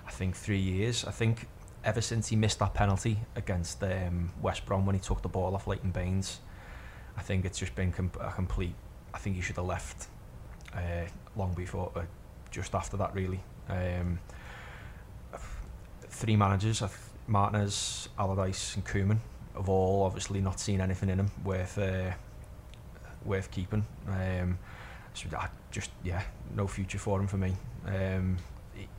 [0.07, 1.05] I think, three years.
[1.05, 1.46] I think
[1.85, 5.55] ever since he missed that penalty against um, West Brom when he took the ball
[5.55, 6.40] off Leighton Baines,
[7.16, 8.74] I think it's just been com a complete.
[9.12, 10.09] I think he should have left
[10.74, 12.03] uh, long before, uh,
[12.50, 13.40] just after that, really.
[13.68, 14.18] Um,
[16.09, 16.83] three managers,
[17.27, 19.18] Martinez, Allardyce, and Koeman,
[19.55, 21.79] have all obviously not seen anything in him worth.
[21.79, 22.12] Uh,
[23.25, 23.85] worth keeping.
[24.09, 24.59] Um,
[25.13, 26.23] so I just yeah,
[26.55, 27.55] no future for him for me.
[27.87, 28.37] Um,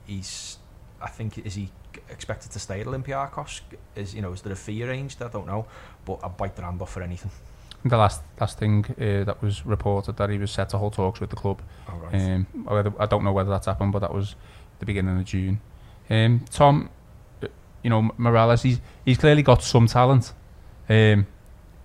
[0.06, 0.58] he's,
[1.02, 1.70] I think, is he
[2.10, 3.62] expected to stay at Olympiacos?
[3.96, 5.22] Is you know, is there a fee arranged?
[5.22, 5.66] I don't know,
[6.06, 7.32] but I bite the hand off for anything.
[7.84, 11.20] The last last thing uh, that was reported that he was set to hold talks
[11.20, 11.62] with the club.
[11.88, 12.16] Oh, right.
[12.16, 14.36] Um, whether, I don't know whether that's happened, but that was
[14.80, 15.62] the beginning of June.
[16.10, 16.90] Um, Tom,
[17.44, 17.48] uh,
[17.84, 20.34] you know Mirallas, he's he's clearly got some talent.
[20.90, 21.28] Um,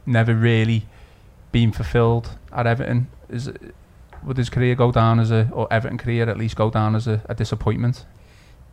[0.07, 0.87] never really
[1.53, 3.09] been fulfilled at Everton.
[3.29, 3.51] Is
[4.25, 7.07] would his career go down as a or Everton career at least go down as
[7.07, 8.05] a, a disappointment?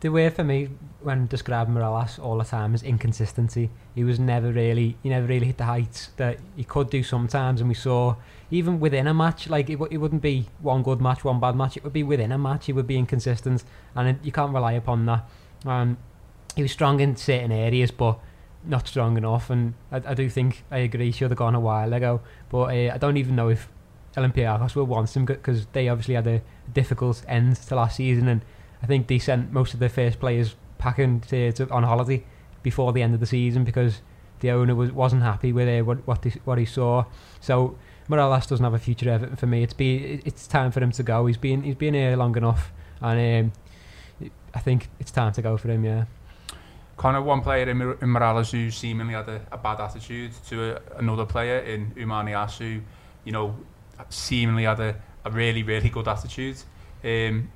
[0.00, 0.68] the way for me
[1.00, 3.70] when describing Mirallas all the time is inconsistency.
[3.94, 7.60] He was never really, he never really hit the heights that he could do sometimes,
[7.60, 8.16] and we saw
[8.50, 11.76] even within a match, like it, it wouldn't be one good match, one bad match.
[11.76, 12.66] It would be within a match.
[12.66, 13.64] He would be inconsistent,
[13.94, 15.28] and it, you can't rely upon that.
[15.66, 15.98] Um,
[16.54, 18.18] he was strong in certain areas, but
[18.64, 19.50] not strong enough.
[19.50, 21.12] And I, I do think I agree.
[21.12, 23.68] Should have gone a while ago, but uh, I don't even know if
[24.16, 26.42] Olympiacos will want him because they obviously had a
[26.72, 28.42] difficult end to last season and
[28.82, 32.24] I think they sent most of their first players packing to, to, on holiday
[32.62, 34.00] before the end of the season because
[34.40, 37.04] the owner was wasn't happy with uh, what what, they, what he saw.
[37.40, 37.76] So
[38.08, 39.62] Mirallas doesn't have a future for me.
[39.62, 41.26] It's be it's time for him to go.
[41.26, 43.52] He's been he's been here long enough, and
[44.22, 45.84] um, I think it's time to go for him.
[45.84, 46.04] Yeah.
[46.98, 50.76] Kind of one player in, in Mirallas who seemingly had a, a bad attitude to
[50.76, 52.80] a, another player in Oumar Niasse who,
[53.24, 53.56] you know,
[54.10, 56.56] seemingly had a, a really really good attitude.
[57.04, 57.50] Um,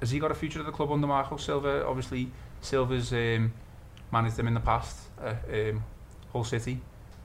[0.00, 1.86] has he got a future at the club under Marco Silva?
[1.86, 3.52] Obviously, Silva's um,
[4.12, 4.96] managed them in the past.
[5.20, 5.84] Uh, um,
[6.32, 6.80] Hull City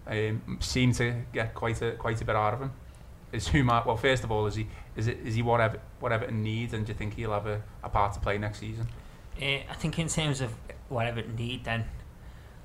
[0.08, 2.72] um, seemed to get quite a quite a bit out of him.
[3.32, 3.98] Is Huma well?
[3.98, 6.98] First of all, is he is it is he whatever whatever needs, and do you
[6.98, 8.88] think he'll have a, a part to play next season?
[9.42, 10.54] Uh, I think in terms of
[10.90, 11.86] whatever it need, then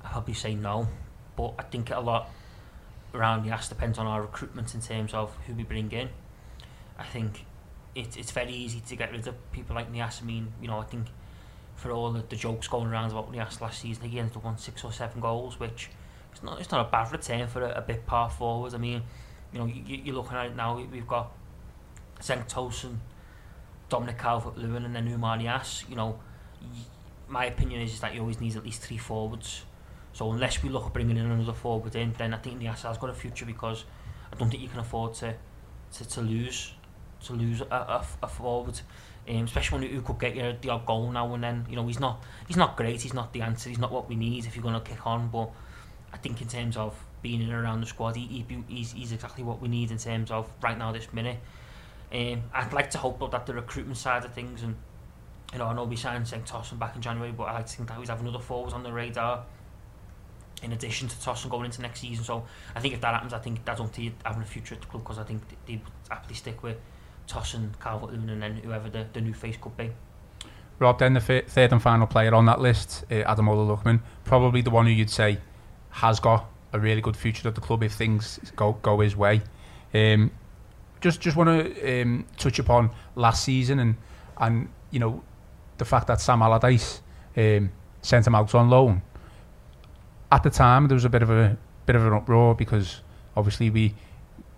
[0.03, 0.87] I'll probably say no.
[1.35, 2.29] But I think a lot
[3.13, 6.09] around the ass depends on our recruitment in terms of who we bring in.
[6.97, 7.45] I think
[7.95, 10.21] it, it's very easy to get rid of people like Niasse.
[10.21, 11.07] I mean, you know, I think
[11.75, 14.57] for all the, the jokes going around about Niasse last season, he ended up on
[14.57, 15.89] six or seven goals, which
[16.31, 18.73] it's not it's not a bad return for a, a bit par forward.
[18.73, 19.03] I mean,
[19.51, 20.83] you know, you, you're looking at it now.
[20.91, 21.31] We've got
[22.19, 22.97] Cenk Tosun,
[23.89, 25.87] Dominic Calvert-Lewin, and then Oumar Niasse.
[25.89, 26.19] You know,
[27.33, 29.63] my opinion is, is that you always needs at least three forwards.
[30.13, 32.99] So unless we look at bringing in another forward in, then I think Niasse has
[32.99, 33.85] got a future because
[34.31, 35.33] I don't think you can afford to
[35.93, 36.73] to, to lose
[37.25, 38.79] to lose a, a, a forward,
[39.27, 41.65] um, especially when you could get you the odd goal now and then.
[41.67, 43.01] You know, he's not he's not great.
[43.01, 43.69] He's not the answer.
[43.69, 45.29] He's not what we need if you're going to kick on.
[45.29, 45.49] But
[46.13, 46.93] I think in terms of
[47.23, 49.97] being in and around the squad, he, he he's, he's exactly what we need in
[49.97, 51.39] terms of right now this minute.
[52.13, 54.75] Um, I'd like to hope that the recruitment side of things and
[55.53, 57.77] you know I know we signed Cenk Tosun back in January, but I like to
[57.77, 59.45] think that we have another forwards on the radar
[60.63, 62.23] in addition to Tosun going into next season.
[62.23, 64.81] So I think if that happens, I think that's up to having a future at
[64.81, 66.77] the club because I think they would happily stick with
[67.27, 69.91] Tosun, Calvert-Lewin and then whoever the, the new face could be.
[70.79, 74.71] Rob, then the third and final player on that list, uh, Ademola Lookman, probably the
[74.71, 75.37] one who you'd say
[75.91, 79.41] has got a really good future at the club if things go go his way.
[79.93, 80.31] Um,
[81.01, 83.95] just just want to um, touch upon last season and
[84.37, 85.21] and you know
[85.83, 87.01] the fact that Sam Allardyce
[87.35, 87.69] um,
[88.01, 89.01] sent him out on loan.
[90.31, 93.01] At the time, there was a bit of a bit of an uproar because
[93.35, 93.93] obviously we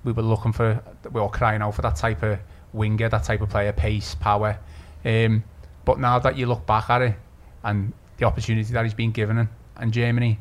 [0.04, 0.80] we were looking for
[1.12, 2.38] we were crying out for that type of
[2.74, 4.60] winger, that type of player, pace, power.
[5.04, 5.44] Um,
[5.84, 7.16] but now that you look back at it
[7.64, 9.50] and the opportunity that he's been given in,
[9.82, 10.40] in Germany,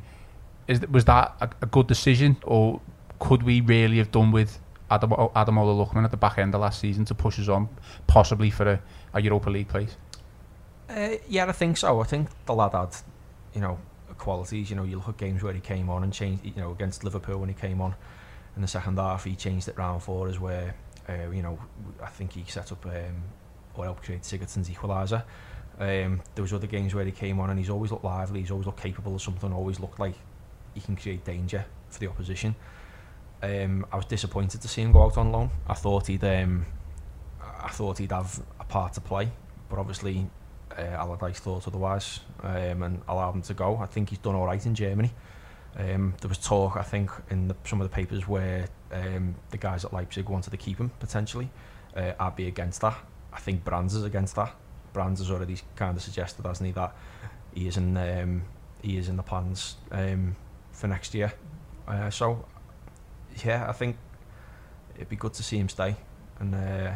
[0.68, 2.81] is was that a, a good decision, or
[3.20, 6.79] could we really have done with Adam Ademola Lookman at the back end of last
[6.79, 7.70] season to push us on,
[8.07, 8.83] possibly for a,
[9.14, 9.97] a Europa League place?
[10.88, 12.01] Uh, yeah, I think so.
[12.01, 12.94] I think the lad had,
[13.55, 13.79] you know,
[14.18, 14.70] qualities.
[14.70, 16.44] You know, you look at games where he came on and changed.
[16.44, 17.94] You know, against Liverpool when he came on
[18.57, 20.38] in the second half, he changed it round for us.
[20.38, 20.75] Where,
[21.09, 21.59] uh, you know,
[22.03, 23.23] I think he set up um,
[23.75, 25.23] or helped create Sigurdsson's equaliser.
[25.79, 28.40] Um, there was other games where he came on and he's always looked lively.
[28.40, 29.53] He's always looked capable of something.
[29.53, 30.14] Always looked like
[30.75, 32.55] he can create danger for the opposition.
[33.42, 35.51] Um, I was disappointed to see him go out on loan.
[35.66, 36.66] I thought he'd, um,
[37.42, 39.31] I thought he'd have a part to play,
[39.68, 40.27] but obviously
[40.78, 43.76] uh, Allardyce thought otherwise um, and allowed him to go.
[43.78, 45.12] I think he's done all right in Germany.
[45.76, 49.56] Um, there was talk, I think, in the, some of the papers where um, the
[49.56, 51.50] guys at Leipzig wanted to keep him potentially.
[51.96, 52.96] Uh, I'd be against that.
[53.32, 54.54] I think Brands is against that.
[54.92, 56.94] Brands has already kind of suggested, hasn't he, that
[57.52, 58.42] he is in um,
[58.82, 60.37] he is in the plans um,
[60.72, 61.32] for next year.
[61.88, 62.44] Uh, so,
[63.44, 63.96] yeah, I think
[64.94, 65.96] it'd be good to see him stay,
[66.38, 66.92] and uh,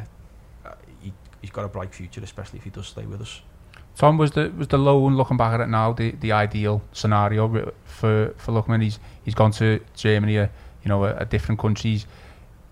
[1.00, 3.40] he, he's got a bright future, especially if he does stay with us.
[3.98, 7.72] Tom, was the was the loan looking back at it now the, the ideal scenario
[7.84, 8.80] for for Lookman?
[8.80, 10.50] He's he's gone to Germany, a,
[10.84, 12.06] you know, a, a different countries.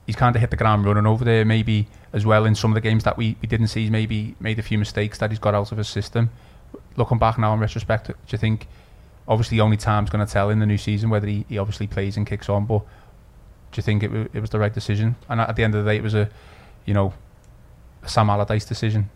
[0.07, 1.45] He's kind of hit the ground running over there.
[1.45, 3.83] Maybe as well in some of the games that we, we didn't see.
[3.83, 6.31] He's maybe made a few mistakes that he's got out of his system.
[6.95, 8.69] Looking back now in retrospect, do you think?
[9.27, 12.17] Obviously, only time's going to tell in the new season whether he, he obviously plays
[12.17, 12.67] and kicks on.
[12.67, 12.83] But
[13.73, 15.17] do you think it, it was the right decision?
[15.29, 16.31] And at the end of the day, it was a,
[16.85, 17.15] you know,
[18.05, 19.11] a Sam Allardyce decision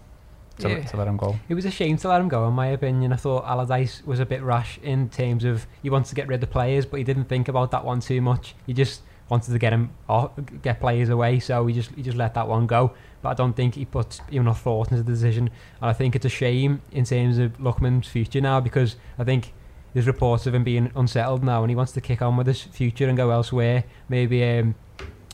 [0.60, 0.82] to, yeah.
[0.82, 1.38] to let him go.
[1.48, 3.12] It was a shame to let him go, in my opinion.
[3.12, 6.42] I thought Allardyce was a bit rash in terms of he wants to get rid
[6.42, 8.54] of players, but he didn't think about that one too much.
[8.66, 12.16] He just wanted to get him off, get players away, so he just he just
[12.16, 12.92] let that one go.
[13.22, 16.24] But I don't think he put enough thought into the decision, and I think it's
[16.24, 19.52] a shame in terms of Lookman's future now because I think
[19.92, 22.62] there's reports of him being unsettled now, and he wants to kick on with his
[22.62, 24.74] future and go elsewhere, maybe um,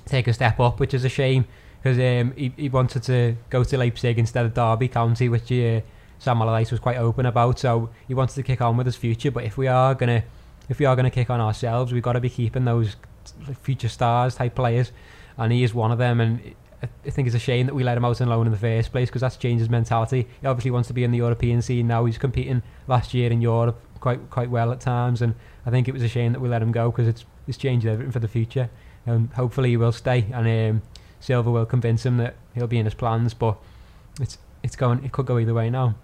[0.05, 1.47] take a step up, which is a shame
[1.87, 5.81] because um, he, he wanted to go to Leipzig instead of Derby County, which uh,
[6.19, 7.61] Sam Allardyce was quite open about.
[7.61, 9.31] So he wanted to kick on with his future.
[9.31, 10.25] But if we are gonna
[10.69, 12.97] if we are gonna kick on ourselves, we've got to be keeping those
[13.63, 14.91] future stars type players,
[15.39, 16.21] and he is one of them.
[16.21, 18.59] And I think it's a shame that we let him out on loan in the
[18.59, 20.27] first place because that's changed his mentality.
[20.41, 22.05] He obviously wants to be in the European scene now.
[22.05, 25.95] He's competing last year in Europe quite quite well at times, and I think it
[25.95, 28.27] was a shame that we let him go because it's it's changed everything for the
[28.27, 28.71] future.
[29.09, 30.27] And hopefully he will stay.
[30.33, 30.83] And um,
[31.21, 33.57] Silva will convince him that he'll be in his plans, but
[34.21, 35.95] it's it's going it could go either way now.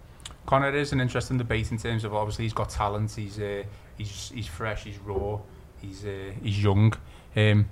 [0.47, 3.63] Connor is an interesting debate in terms of obviously he's got talent, he's uh,
[3.97, 5.39] he's he's fresh, he's raw,
[5.81, 6.93] he's uh, he's young.
[7.37, 7.69] Um,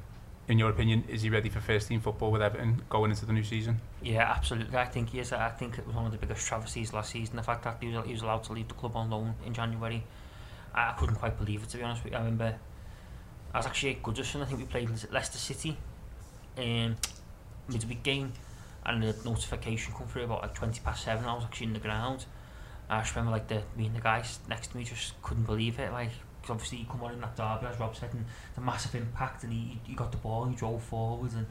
[0.49, 3.33] in your opinion, is he ready for first team football with Everton going into the
[3.33, 3.81] new season?
[4.03, 4.77] Yeah, absolutely.
[4.77, 5.33] I think he is.
[5.33, 7.37] I think it was one of the biggest travesties last season.
[7.37, 9.55] The fact that he was, he was allowed to leave the club on loan in
[9.55, 10.03] January,
[10.75, 11.69] I couldn't quite believe it.
[11.69, 12.59] To be honest with you, I remember
[13.55, 14.43] I was actually at Goodison.
[14.43, 15.77] I think we played Leicester City,
[16.59, 16.97] um,
[17.73, 18.33] midweek game,
[18.85, 21.25] and the notification come through about like twenty past seven.
[21.25, 22.27] I was actually in the ground.
[22.89, 25.79] I just remember like the me and the guys next to me just couldn't believe
[25.79, 25.93] it.
[25.93, 28.95] Like because obviously he come on in that derby, as Rob said, and the massive
[28.95, 31.47] impact, and he, he got the ball, he drove forwards, and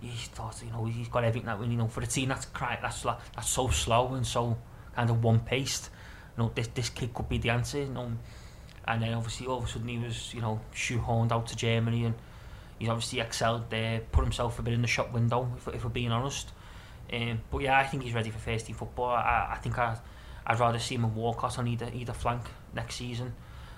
[0.00, 2.78] he thought, you know, he's got everything that you know for a team that's cry,
[2.80, 4.56] that's that's so slow and so
[4.94, 5.90] kind of one paced.
[6.36, 7.78] You know, this this kid could be the answer.
[7.78, 8.12] You know,
[8.86, 12.06] and then obviously all of a sudden he was, you know, shoehorned out to Germany,
[12.06, 12.14] and
[12.80, 15.90] he's obviously excelled there, put himself a bit in the shop window, if, if we're
[15.90, 16.50] being honest.
[17.12, 19.10] Um, but yeah, I think he's ready for first team football.
[19.10, 19.98] I, I think I,
[20.46, 22.42] I'd rather see him in Walcott on either either flank
[22.74, 23.34] next season.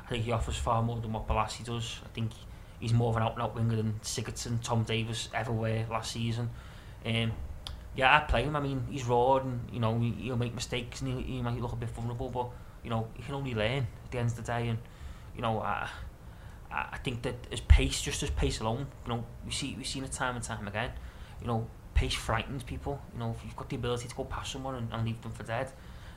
[0.07, 2.01] I think he offers far more than what Bolasie does.
[2.05, 2.31] I think
[2.79, 6.51] he's more of an out-and-out winger than Sigurdsson, Tom Davies ever were last season.
[7.05, 7.33] Um,
[7.97, 8.55] yeah, I play him.
[8.55, 11.61] I mean, he's raw and you know he, he'll make mistakes and he, he might
[11.61, 12.49] look a bit vulnerable, but
[12.85, 14.69] you know he can only learn at the end of the day.
[14.69, 14.79] And
[15.35, 15.89] you know, I,
[16.73, 20.05] I think that his pace, just his pace alone, you know, we see we've seen
[20.05, 20.91] it time and time again.
[21.41, 23.01] You know, pace frightens people.
[23.13, 25.33] You know, if you've got the ability to go past someone and, and leave them
[25.33, 25.71] for dead.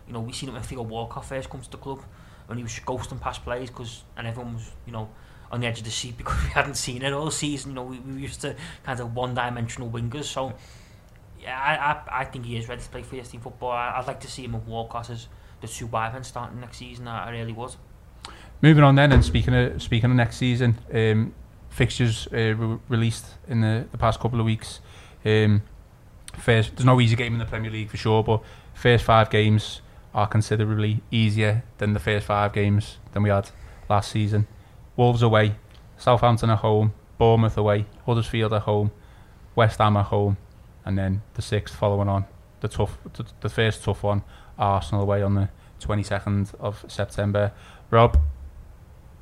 [0.08, 2.04] You know, we've seen it when Theo Walcott first comes to the club
[2.48, 5.10] when he was ghosting past plays because and everyone was you know
[5.52, 7.72] on the edge of the seat because we hadn't seen it all season.
[7.72, 10.26] You know, we, we used to kind of one-dimensional wingers.
[10.26, 10.54] So
[11.40, 13.72] yeah, I, I, I think he is ready to play first team football.
[13.72, 15.28] I, would like to see him with Walcott as
[15.62, 17.08] the two wide starting next season.
[17.08, 17.76] I, I really would.
[18.66, 21.36] Moving on then, and speaking of speaking of next season, um,
[21.70, 24.80] fixtures uh, re- released in the, the past couple of weeks.
[25.24, 25.62] Um,
[26.36, 28.42] first, there's no easy game in the Premier League for sure, but
[28.74, 29.82] first five games
[30.16, 33.52] are considerably easier than the first five games than we had
[33.88, 34.48] last season.
[34.96, 35.58] Wolves away,
[35.96, 38.90] Southampton at home, Bournemouth away, Huddersfield at home,
[39.54, 40.38] West Ham at home,
[40.84, 42.26] and then the sixth following on
[42.62, 42.98] the tough,
[43.42, 44.24] the first tough one,
[44.58, 45.50] Arsenal away on the
[45.80, 47.52] 22nd of September.
[47.92, 48.18] Rob,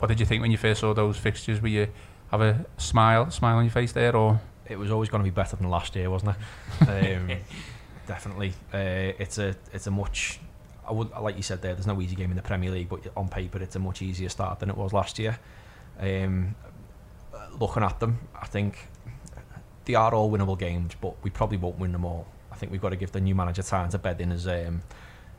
[0.04, 1.62] what did you think when you first saw those fixtures?
[1.62, 1.88] Were you
[2.30, 5.34] have a smile, smile on your face there, or it was always going to be
[5.34, 6.36] better than last year, wasn't
[6.82, 7.18] it?
[7.22, 7.32] um,
[8.06, 10.42] definitely, uh, it's a it's a much.
[10.86, 11.74] I would like you said there.
[11.74, 14.28] There's no easy game in the Premier League, but on paper, it's a much easier
[14.28, 15.39] start than it was last year.
[15.98, 16.54] Um,
[17.58, 18.89] looking at them, I think
[19.86, 22.28] they are all winnable games, but we probably won't win them all.
[22.52, 24.82] I think we've got to give the new manager time to bed in his um,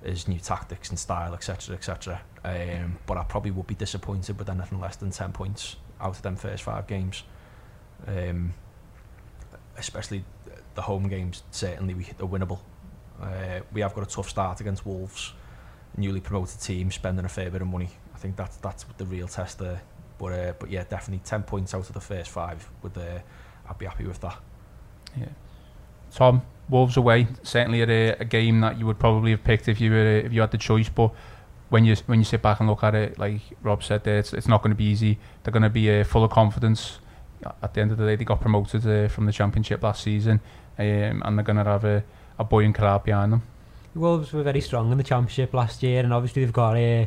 [0.04, 2.20] his new tactics and style, etc., etc.
[2.44, 6.22] Um, but I probably would be disappointed with anything less than ten points out of
[6.22, 7.22] them first five games.
[8.06, 8.52] Um,
[9.76, 10.24] especially
[10.74, 12.60] the home games, certainly we are winnable.
[13.20, 15.32] Uh, we have got a tough start against Wolves,
[15.96, 17.90] newly promoted team, spending a fair bit of money.
[18.14, 19.80] I think that's that's the real test there.
[20.18, 22.68] But uh, but yeah, definitely ten points out of the first five.
[22.82, 23.20] With uh,
[23.68, 24.38] I'd be happy with that.
[25.18, 25.28] Yeah.
[26.12, 29.90] Tom, Wolves away, certainly a, a game that you would probably have picked if you
[29.90, 30.88] were if you had the choice.
[30.88, 31.12] But
[31.68, 34.32] when you when you sit back and look at it, like Rob said, there, it's,
[34.32, 35.18] it's not going to be easy.
[35.42, 36.98] They're going to be uh, full of confidence.
[37.62, 40.40] At the end of the day, they got promoted uh, from the Championship last season,
[40.78, 42.02] um, and they're going to have a,
[42.38, 43.42] a buoyant crowd behind them.
[43.94, 47.04] Wolves were very strong in the Championship last year, and obviously they've got uh,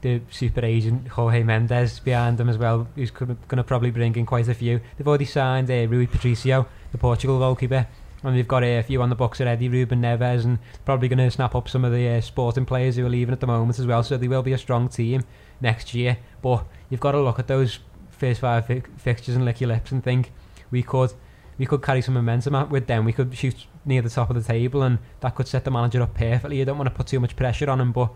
[0.00, 4.26] the super agent Jorge Mendes behind them as well, who's going to probably bring in
[4.26, 4.80] quite a few.
[4.96, 7.86] They've already signed uh, Rui Patricio, the Portugal goalkeeper,
[8.22, 11.30] and they've got a few on the books already, Ruben Neves, and probably going to
[11.30, 13.86] snap up some of the uh, sporting players who are leaving at the moment as
[13.86, 14.02] well.
[14.02, 15.24] So they will be a strong team
[15.60, 16.18] next year.
[16.42, 17.78] But you've got to look at those
[18.10, 20.32] first five fi- fixtures and lick your lips and think
[20.70, 21.12] we could
[21.58, 23.04] we could carry some momentum with them.
[23.04, 26.02] We could shoot near the top of the table, and that could set the manager
[26.02, 26.58] up perfectly.
[26.58, 28.10] You don't want to put too much pressure on him, but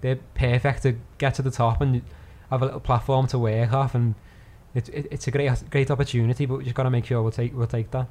[0.00, 2.02] they're perfect to get to the top and
[2.48, 3.94] have a little platform to work off.
[3.94, 4.14] And
[4.74, 7.32] it's it, it's a great great opportunity, but we just got to make sure we'll
[7.32, 8.08] take we'll take that.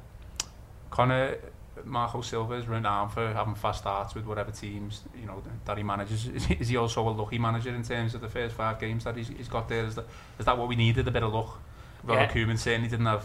[0.90, 1.36] Connor,
[1.84, 6.26] Marco Silva's renowned for having fast starts with whatever teams you know that he manages.
[6.26, 9.16] Is, is he also a lucky manager in terms of the first five games that
[9.16, 9.84] he's, he's got there?
[9.84, 10.06] Is that,
[10.38, 11.06] is that what we needed?
[11.08, 11.60] A bit of luck.
[12.04, 12.30] Well, yeah.
[12.30, 13.24] Koeman certainly didn't have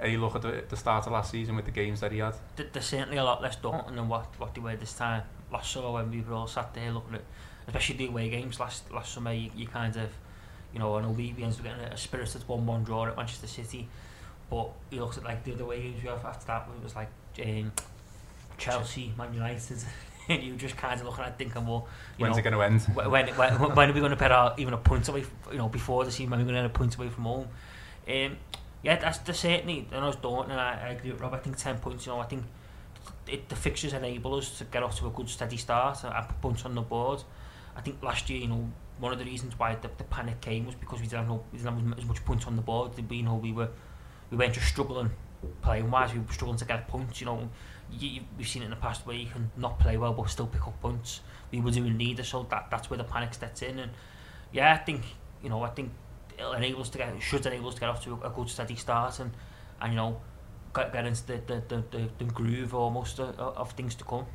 [0.00, 2.34] any look at the, the start of last season with the games that he had.
[2.56, 5.22] There's certainly a lot less daunting than what, what they were this time.
[5.52, 7.22] Last summer when we were all sat there looking at,
[7.66, 10.10] especially the away games last last summer, you, you kind of,
[10.72, 13.88] you know, on a weekends we're getting a spirited 1-1 draw at Manchester City.
[14.50, 17.08] But you looked at like the other way we have after that, it was like
[17.42, 17.72] um,
[18.58, 19.78] Chelsea, Man United,
[20.28, 21.88] and you just kind of looking at thinking, well,
[22.18, 22.82] when's know, it going to end?
[22.94, 25.24] When, when, when are we going to put out even a point away?
[25.50, 27.48] You know, before the season, when are we going to a point away from home?
[28.08, 28.36] Um,
[28.82, 29.88] yeah, that's the certainly.
[29.90, 31.34] And I was daunting, and I, I agree with Rob.
[31.34, 32.06] I think ten points.
[32.06, 32.44] You know, I think
[33.26, 36.28] it, the fixtures enable us to get off to a good steady start and, and
[36.28, 37.22] put points on the board.
[37.76, 40.66] I think last year, you know, one of the reasons why the, the panic came
[40.66, 42.92] was because we didn't have no, we didn't have as much points on the board.
[43.08, 43.68] We, you know, we were
[44.30, 45.10] we weren't just struggling
[45.62, 47.20] playing wise, we were struggling to get points.
[47.20, 47.48] You know,
[47.90, 50.46] you, we've seen it in the past where you can not play well but still
[50.46, 51.20] pick up points.
[51.50, 53.78] We were doing neither, so that that's where the panic sets in.
[53.78, 53.92] And
[54.52, 55.02] yeah, I think
[55.42, 55.92] you know, I think
[56.38, 58.48] it'll enable us to get, should enable us to get off to a, a good
[58.48, 59.30] steady start and
[59.80, 60.20] and you know,
[60.74, 64.26] get, get into the the, the, the, the groove almost of, of things to come.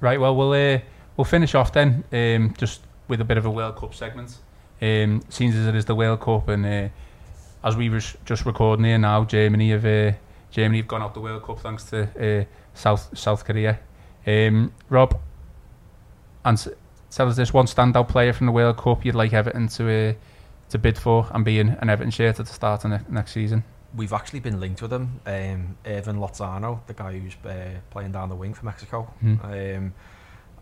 [0.00, 0.20] Right.
[0.20, 0.80] Well, we'll uh,
[1.16, 4.38] we'll finish off then, um, just with a bit of a World Cup segment.
[4.80, 6.88] Um, seems as it is the World Cup, and uh,
[7.64, 10.12] as we were just recording here now, Germany have uh,
[10.50, 12.44] Germany have gone out the World Cup thanks to uh,
[12.74, 13.78] South South Korea.
[14.26, 15.18] Um, Rob,
[16.44, 16.58] and
[17.10, 20.14] tell us this one standout player from the World Cup you'd like Everton to uh,
[20.70, 23.32] to bid for and be in an Everton shirt at the start of ne- next
[23.32, 23.64] season.
[23.94, 28.30] We've actually been linked with him, um, Hirving Lozano, the guy who's uh, playing down
[28.30, 29.12] the wing for Mexico.
[29.22, 29.76] Mm.
[29.76, 29.94] Um,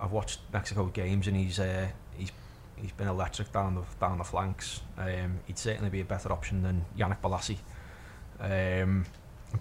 [0.01, 1.86] I've watched Mexico games and he's uh,
[2.16, 2.32] he's
[2.80, 4.80] he's been electric down the down the flanks.
[4.98, 7.58] Um, he'd certainly be a better option than Yannick Bolasie.
[8.40, 9.04] Um,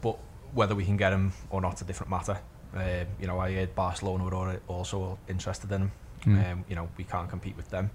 [0.01, 0.17] but
[0.53, 2.39] whether we can get him or not, a different matter.
[2.75, 5.91] Uh, you know, I heard Barcelona were also interested in him.
[6.25, 6.51] Mm.
[6.51, 7.89] Um, you know, we can't compete with them.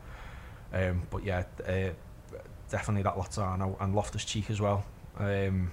[0.73, 1.91] Um, but yeah, uh,
[2.71, 4.85] definitely that Lozano and Loftus Cheek as well.
[5.19, 5.71] Um,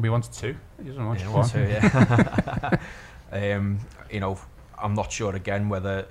[0.00, 0.56] we wanted two.
[0.78, 1.40] He doesn't want yeah, one.
[1.40, 2.78] one, two, yeah.
[3.32, 3.78] um,
[4.10, 4.38] you know,
[4.78, 6.06] I'm not sure again whether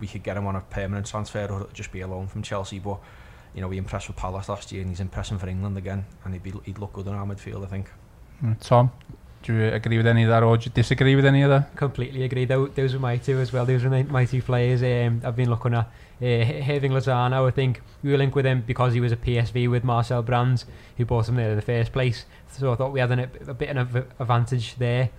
[0.00, 2.78] we could get him on a permanent transfer or just be a loan from Chelsea.
[2.78, 2.98] But
[3.54, 6.32] you know, he impressed with Palace last year, and he's impressing for England again, and
[6.34, 7.90] he'd be he'd look good in our midfield, I think.
[8.42, 8.90] Mm, Tom,
[9.42, 11.76] do you agree with any of that, or do you disagree with any of that?
[11.76, 12.44] Completely agree.
[12.46, 13.66] Tho- Those were my two as well.
[13.66, 15.86] Those were my- my two players um, I've been looking at.
[16.20, 19.68] Uh, Hirving Lozano, I think we were linked with him because he was a PSV
[19.68, 20.64] with Marcel Brands,
[20.96, 22.24] who bought him there in the first place.
[22.52, 23.18] So I thought we had an,
[23.48, 25.10] a bit of an advantage there.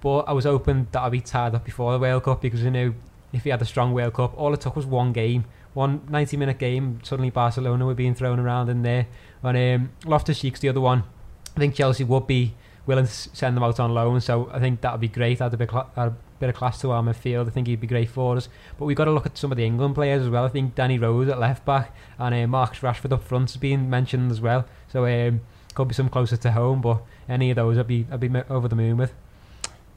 [0.00, 2.68] But I was hoping that I'd be tied up before the World Cup because I
[2.70, 2.94] knew
[3.34, 6.36] if he had a strong World Cup, all it took was one game, one 90
[6.36, 7.00] minute game.
[7.02, 9.06] Suddenly Barcelona were being thrown around in there.
[9.42, 11.02] And um, Loftus Cheek's the other one.
[11.56, 12.54] I think Chelsea would be
[12.86, 15.40] willing to send them out on loan, so I think that would be great.
[15.40, 17.46] Add a bit, cla- add a bit of class to our midfield.
[17.46, 18.48] I think he'd be great for us.
[18.78, 20.44] But we've got to look at some of the England players as well.
[20.44, 23.90] I think Danny Rose at left back and uh, Marcus Rashford up front has been
[23.90, 24.66] mentioned as well.
[24.88, 25.40] So um,
[25.74, 28.68] could be some closer to home, but any of those I'd be I'd be over
[28.68, 29.12] the moon with.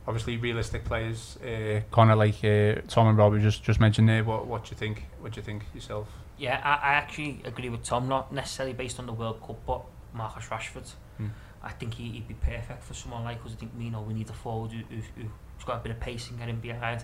[0.07, 4.23] Obviously, realistic players, uh, kind of like uh, Tom and Robbie just just mentioned there.
[4.23, 5.05] What what do you think?
[5.19, 6.07] What do you think yourself?
[6.37, 9.81] Yeah, I, I actually agree with Tom, not necessarily based on the World Cup, but
[10.13, 10.89] Marcus Rashford.
[11.17, 11.27] Hmm.
[11.61, 13.51] I think he, he'd be perfect for someone like us.
[13.53, 15.99] I think you know we need a forward who, who, who's got a bit of
[15.99, 17.03] pace and get him behind.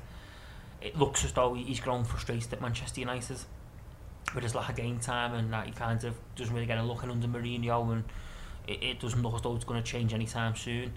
[0.82, 3.38] It looks as though he's grown frustrated at Manchester United
[4.34, 6.84] with his lack of game time and that he kind of doesn't really get a
[6.84, 8.04] look in under Mourinho and
[8.68, 10.94] it, it doesn't look as though it's going to change anytime soon.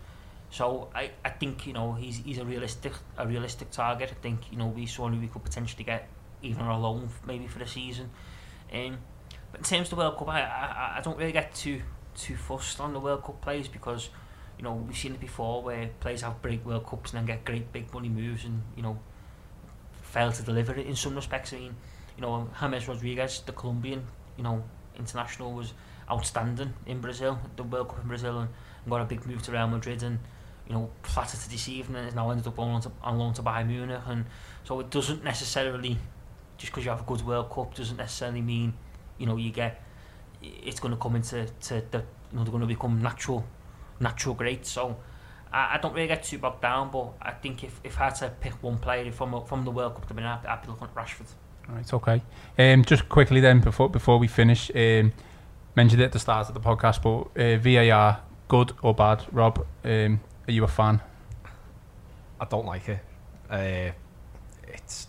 [0.51, 4.11] So I, I think you know he's he's a realistic a realistic target.
[4.11, 6.09] I think you know we saw we could potentially get
[6.43, 8.11] even a loan maybe for the season.
[8.73, 8.99] Um,
[9.51, 11.83] but in terms of the World Cup, I, I I don't really get too
[12.15, 14.09] too fussed on the World Cup players because
[14.57, 17.45] you know we've seen it before where players have great World Cups and then get
[17.45, 18.99] great big money moves and you know
[20.03, 21.53] fail to deliver it in some respects.
[21.53, 21.77] I mean,
[22.17, 24.65] you know James Rodriguez, the Colombian, you know
[24.99, 25.75] international was
[26.11, 28.49] outstanding in Brazil, the World Cup in Brazil, and
[28.89, 30.19] got a big move to Real Madrid and
[30.69, 33.33] you know flattered to deceive and has now ended up on loan to, on loan
[33.35, 34.25] to Bayern Munich and
[34.65, 35.99] so it doesn't necessarily
[36.59, 38.75] just because you have a good World Cup doesn't necessarily mean
[39.19, 39.83] you know you get
[40.43, 43.45] it's going to come into to the you know they're going to become natural
[44.01, 44.97] natural great so
[45.53, 48.15] I, I don't really get too bogged down but I think if, if I had
[48.17, 50.89] to pick one player from from the World Cup to be I'd, I'd be looking
[50.89, 51.29] at Rashford
[51.69, 52.23] Right, okay.
[52.59, 55.13] Um, just quickly then, before before we finish, um,
[55.75, 59.25] mentioned it at the start of the podcast, but uh, VAR, good or bad?
[59.33, 61.01] Rob, um, are you a fan?
[62.41, 63.01] I don't like it.
[63.51, 63.93] Uh,
[64.69, 65.09] it's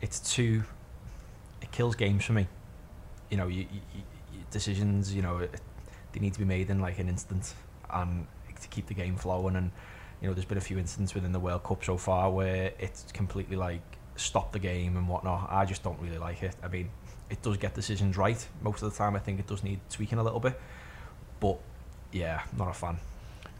[0.00, 0.64] it's too.
[1.62, 2.46] It kills games for me.
[3.30, 5.14] You know, you, you, you decisions.
[5.14, 5.60] You know, it,
[6.12, 7.54] they need to be made in like an instant,
[7.90, 8.26] and
[8.60, 9.56] to keep the game flowing.
[9.56, 9.70] And
[10.20, 13.10] you know, there's been a few incidents within the World Cup so far where it's
[13.12, 13.82] completely like
[14.16, 15.48] stopped the game and whatnot.
[15.50, 16.54] I just don't really like it.
[16.62, 16.90] I mean,
[17.30, 19.16] it does get decisions right most of the time.
[19.16, 20.60] I think it does need tweaking a little bit,
[21.40, 21.58] but
[22.12, 22.98] yeah, not a fan.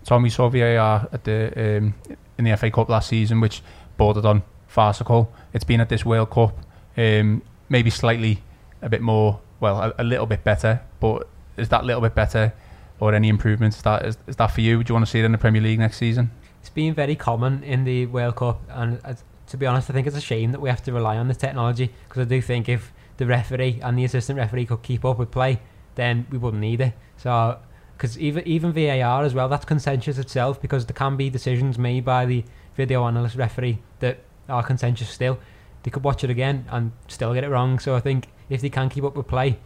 [0.05, 1.95] Tom, we saw VAR at the um,
[2.39, 3.63] in the FA Cup last season, which
[3.97, 5.33] bordered on farcical.
[5.53, 6.59] It's been at this World Cup,
[6.97, 8.43] um, maybe slightly
[8.83, 10.81] a bit more, well, a, a little bit better.
[11.01, 11.27] But
[11.57, 12.53] is that little bit better,
[13.01, 13.79] or any improvements?
[13.79, 14.79] Is that is, is that for you?
[14.79, 16.31] Would you want to see it in the Premier League next season?
[16.61, 19.15] It's been very common in the World Cup, and uh,
[19.49, 21.35] to be honest, I think it's a shame that we have to rely on the
[21.35, 25.19] technology because I do think if the referee and the assistant referee could keep up
[25.19, 25.61] with play,
[25.95, 26.95] then we wouldn't need it.
[27.17, 27.59] So,
[27.97, 32.05] because even even VAR as well, that's contentious itself because there can be decisions made
[32.05, 32.45] by the
[32.77, 34.19] video analyst referee that
[34.49, 35.39] are contentious still.
[35.83, 37.79] They could watch it again and still get it wrong.
[37.79, 39.59] So I think if they can keep up with play,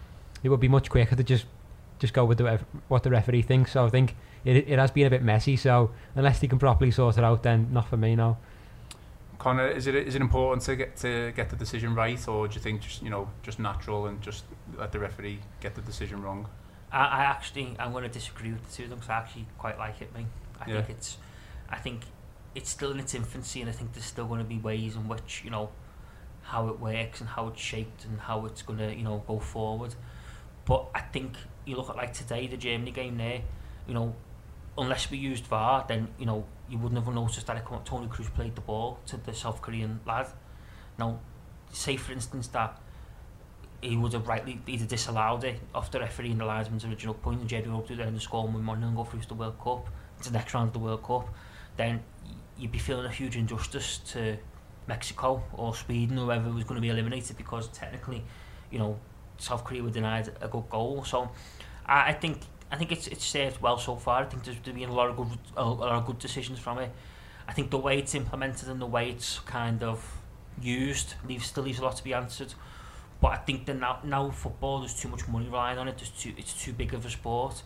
[0.42, 1.46] it would be much quicker to just
[1.98, 3.72] just go with the what the referee thinks.
[3.72, 5.56] So I think it, it has been a bit messy.
[5.56, 8.38] So unless they can properly sort it out, then not for me now.
[9.38, 12.54] Connor, is it is it important to get to get the decision right, or do
[12.54, 14.44] you think just you know just natural and just
[14.76, 16.48] let the referee get the decision wrong?
[16.92, 19.46] I, I actually I'm going to disagree with the two of them because I actually
[19.58, 20.14] quite like it.
[20.16, 20.26] Me,
[20.60, 20.76] I Yeah.
[20.82, 21.18] think it's
[21.68, 22.02] I think
[22.54, 25.06] it's still in its infancy, and I think there's still going to be ways in
[25.08, 25.70] which you know
[26.42, 29.38] how it works and how it's shaped and how it's going to you know go
[29.38, 29.94] forward.
[30.64, 33.42] But I think you look at like today the Germany game there,
[33.86, 34.14] you know,
[34.76, 38.06] unless we used VAR, then you know you wouldn't have noticed that it come, Toni
[38.08, 40.28] Kroos played the ball to the South Korean lad.
[40.98, 41.20] Now,
[41.72, 42.78] say for instance that
[43.80, 47.40] he would have rightly either disallowed it off the referee in the linesman's original point
[47.40, 49.88] and Jerry Rope do then score one morning and go through to the World Cup.
[50.22, 51.28] To the next round of the World Cup.
[51.76, 52.02] Then
[52.58, 54.36] you'd be feeling a huge injustice to
[54.88, 58.24] Mexico or Sweden or whoever was going to be eliminated because technically
[58.70, 58.98] you know
[59.36, 61.04] South Korea were denied a good goal.
[61.04, 61.30] So
[61.86, 62.40] I, I think
[62.72, 64.22] I think it's it's served well so far.
[64.22, 66.78] I think there's been a lot of good a, a lot of good decisions from
[66.78, 66.90] it.
[67.46, 70.18] I think the way it's implemented and the way it's kind of
[70.60, 72.54] used leaves still leaves a lot to be answered.
[73.20, 75.98] But I think that now now football there's too much money relying on it.
[75.98, 77.62] There's too it's too big of a sport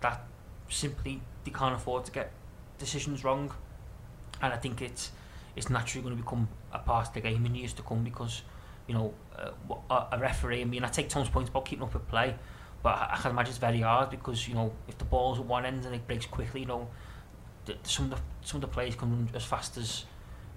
[0.00, 0.24] that
[0.68, 2.32] simply they can't afford to get
[2.78, 3.52] decisions wrong.
[4.40, 5.12] And I think it's
[5.56, 8.42] it's naturally going to become a part of the game in years to come because
[8.86, 10.62] you know uh, a, referee.
[10.62, 12.34] I mean, I take Tom's points about keeping up with play,
[12.82, 15.44] but I, I can imagine it's very hard because you know if the ball's at
[15.44, 16.88] one end and it breaks quickly, you know,
[17.66, 20.06] the, some of the some of the players come run as fast as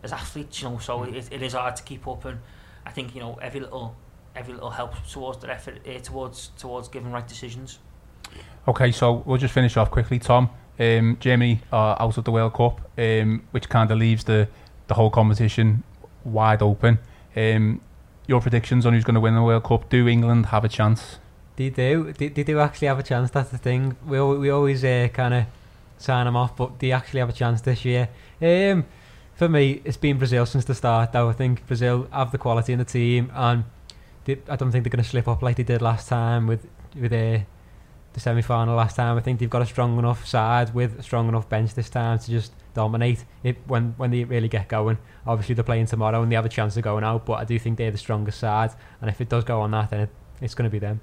[0.03, 0.77] as athletes, you know.
[0.77, 2.39] So it, it is hard to keep up, and
[2.85, 3.95] I think you know every little
[4.38, 7.79] every little helps towards the effort uh, towards towards giving right decisions.
[8.67, 10.49] Okay, so we'll just finish off quickly, Tom.
[10.79, 14.47] Um, Germany are out of the World Cup, um, which kind of leaves the
[14.88, 15.83] the whole competition
[16.23, 16.99] wide open.
[17.35, 17.81] Um,
[18.27, 19.89] your predictions on who's going to win the World Cup?
[19.89, 21.17] Do England have a chance?
[21.55, 22.13] They do.
[22.13, 23.31] They, they do actually have a chance.
[23.31, 23.95] That's the thing.
[24.05, 25.45] We we always uh, kind of
[25.97, 28.09] sign them off, but do they actually have a chance this year.
[28.41, 28.85] Um,
[29.33, 31.13] for me, it's been Brazil since the start.
[31.13, 33.63] Though I think Brazil have the quality in the team, and
[34.28, 36.67] they, I don't think they're going to slip up like they did last time with
[36.99, 37.39] with uh,
[38.13, 39.17] the semi final last time.
[39.17, 42.19] I think they've got a strong enough side with a strong enough bench this time
[42.19, 44.97] to just dominate it when when they really get going.
[45.25, 47.57] Obviously, they're playing tomorrow and they have a chance of going out, but I do
[47.57, 48.71] think they're the strongest side.
[49.01, 50.09] And if it does go on that, then it,
[50.41, 50.99] it's going to be them.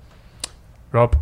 [0.92, 1.16] Rob,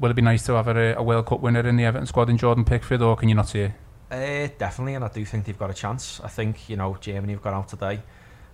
[0.00, 2.30] will it be nice to have a, a World Cup winner in the Everton squad
[2.30, 3.72] in Jordan Pickford, or can you not see it?
[4.10, 6.20] Uh, definitely, and I do think they've got a chance.
[6.22, 8.00] I think you know Germany have gone out today.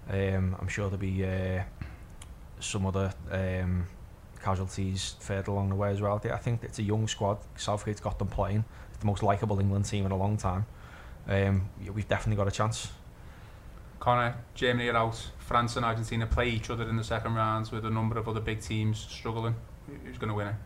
[0.09, 1.63] Um, I'm sure there'll be uh,
[2.63, 3.87] some other um,
[4.43, 6.21] casualties further along the way as well.
[6.25, 7.39] I think it's a young squad.
[7.57, 8.65] Southgate's got them playing.
[8.91, 10.67] It's the most likable England team in a long time.
[11.29, 12.91] Um, yeah, we've definitely got a chance.
[14.01, 15.31] Connor, Germany are out.
[15.39, 18.41] France and Argentina play each other in the second rounds with a number of other
[18.41, 19.55] big teams struggling.
[20.05, 20.57] Who's going to win it?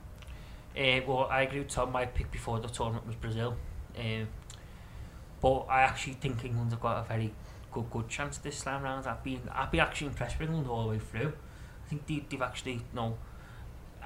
[0.77, 1.93] Uh, well, I agree with Tom.
[1.93, 3.57] My pick before the tournament was Brazil,
[3.99, 4.29] um,
[5.41, 7.35] but I actually think England have got a very
[7.73, 9.07] good good chance this time round.
[9.07, 11.33] I've been I've been actually impressed with England all the way through.
[11.87, 13.17] I think they, they've actually, you know,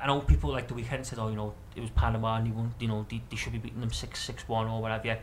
[0.00, 2.52] I know people like the weekend said, oh, you know, it was Panama and you
[2.52, 5.18] won, you know, they, they should be beating them 6-6-1 or whatever, yeah.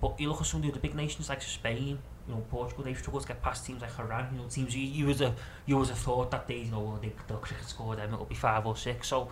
[0.00, 1.98] But you look at some of the other big nations like Spain,
[2.28, 4.82] you know, Portugal, they've struggled to get past teams like Iran, you know, teams you,
[4.82, 5.34] you, was, a,
[5.66, 8.34] you was a thought that they, you know, they, the cricket score them, it'll be
[8.34, 9.06] 5 or 6.
[9.06, 9.30] So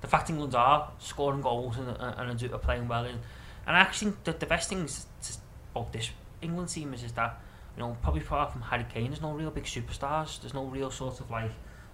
[0.00, 3.04] the fact England are scoring goals and, and, and are playing well.
[3.04, 3.18] And,
[3.66, 5.34] and I actually think that the best thing is to,
[5.74, 6.10] about this
[6.40, 7.40] England team is, is that,
[7.76, 10.40] you know, probably apart from Harry Kane, there's no real big superstars.
[10.40, 11.52] There's no real sort of like,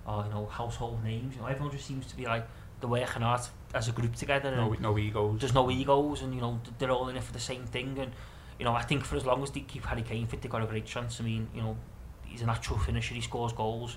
[0.08, 1.36] oh, you know, household names.
[1.36, 2.46] You know, everyone just seems to be like,
[2.80, 3.42] they're working hard
[3.74, 4.50] as a group together.
[4.54, 5.40] No, no egos.
[5.40, 7.98] there's no egos and, you know, they're all in it for the same thing.
[7.98, 8.12] And,
[8.58, 10.62] you know, I think for as long as they keep Harry Kane fit, they've got
[10.62, 11.20] a great chance.
[11.20, 11.76] I mean, you know,
[12.24, 13.14] he's a natural finisher.
[13.14, 13.96] He scores goals.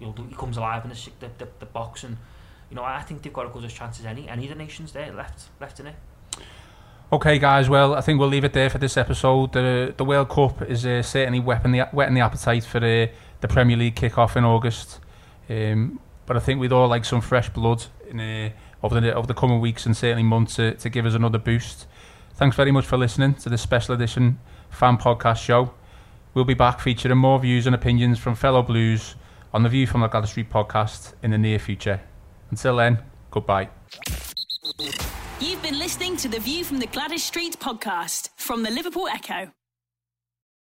[0.00, 2.16] You know, he comes alive in the, the, the, the box and,
[2.70, 4.56] you know, I think they've got as good a chance as any any of the
[4.56, 5.94] nations there left left in it.
[7.12, 7.68] Okay, guys.
[7.68, 9.52] Well, I think we'll leave it there for this episode.
[9.52, 13.46] The the World Cup is uh, certainly whetting the whetting the appetite for the the
[13.46, 14.98] Premier League kick-off in August.
[15.48, 18.50] Um, but I think we'd all like some fresh blood in uh,
[18.82, 21.86] over the over the coming weeks and certainly months to, to give us another boost.
[22.34, 24.38] Thanks very much for listening to this special edition
[24.70, 25.72] fan podcast show.
[26.34, 29.14] We'll be back featuring more views and opinions from fellow Blues
[29.54, 32.02] on the View from the Gladys Street podcast in the near future.
[32.50, 33.70] Until then, goodbye.
[35.40, 39.55] You've been listening to the View from the Gladys Street podcast from the Liverpool Echo.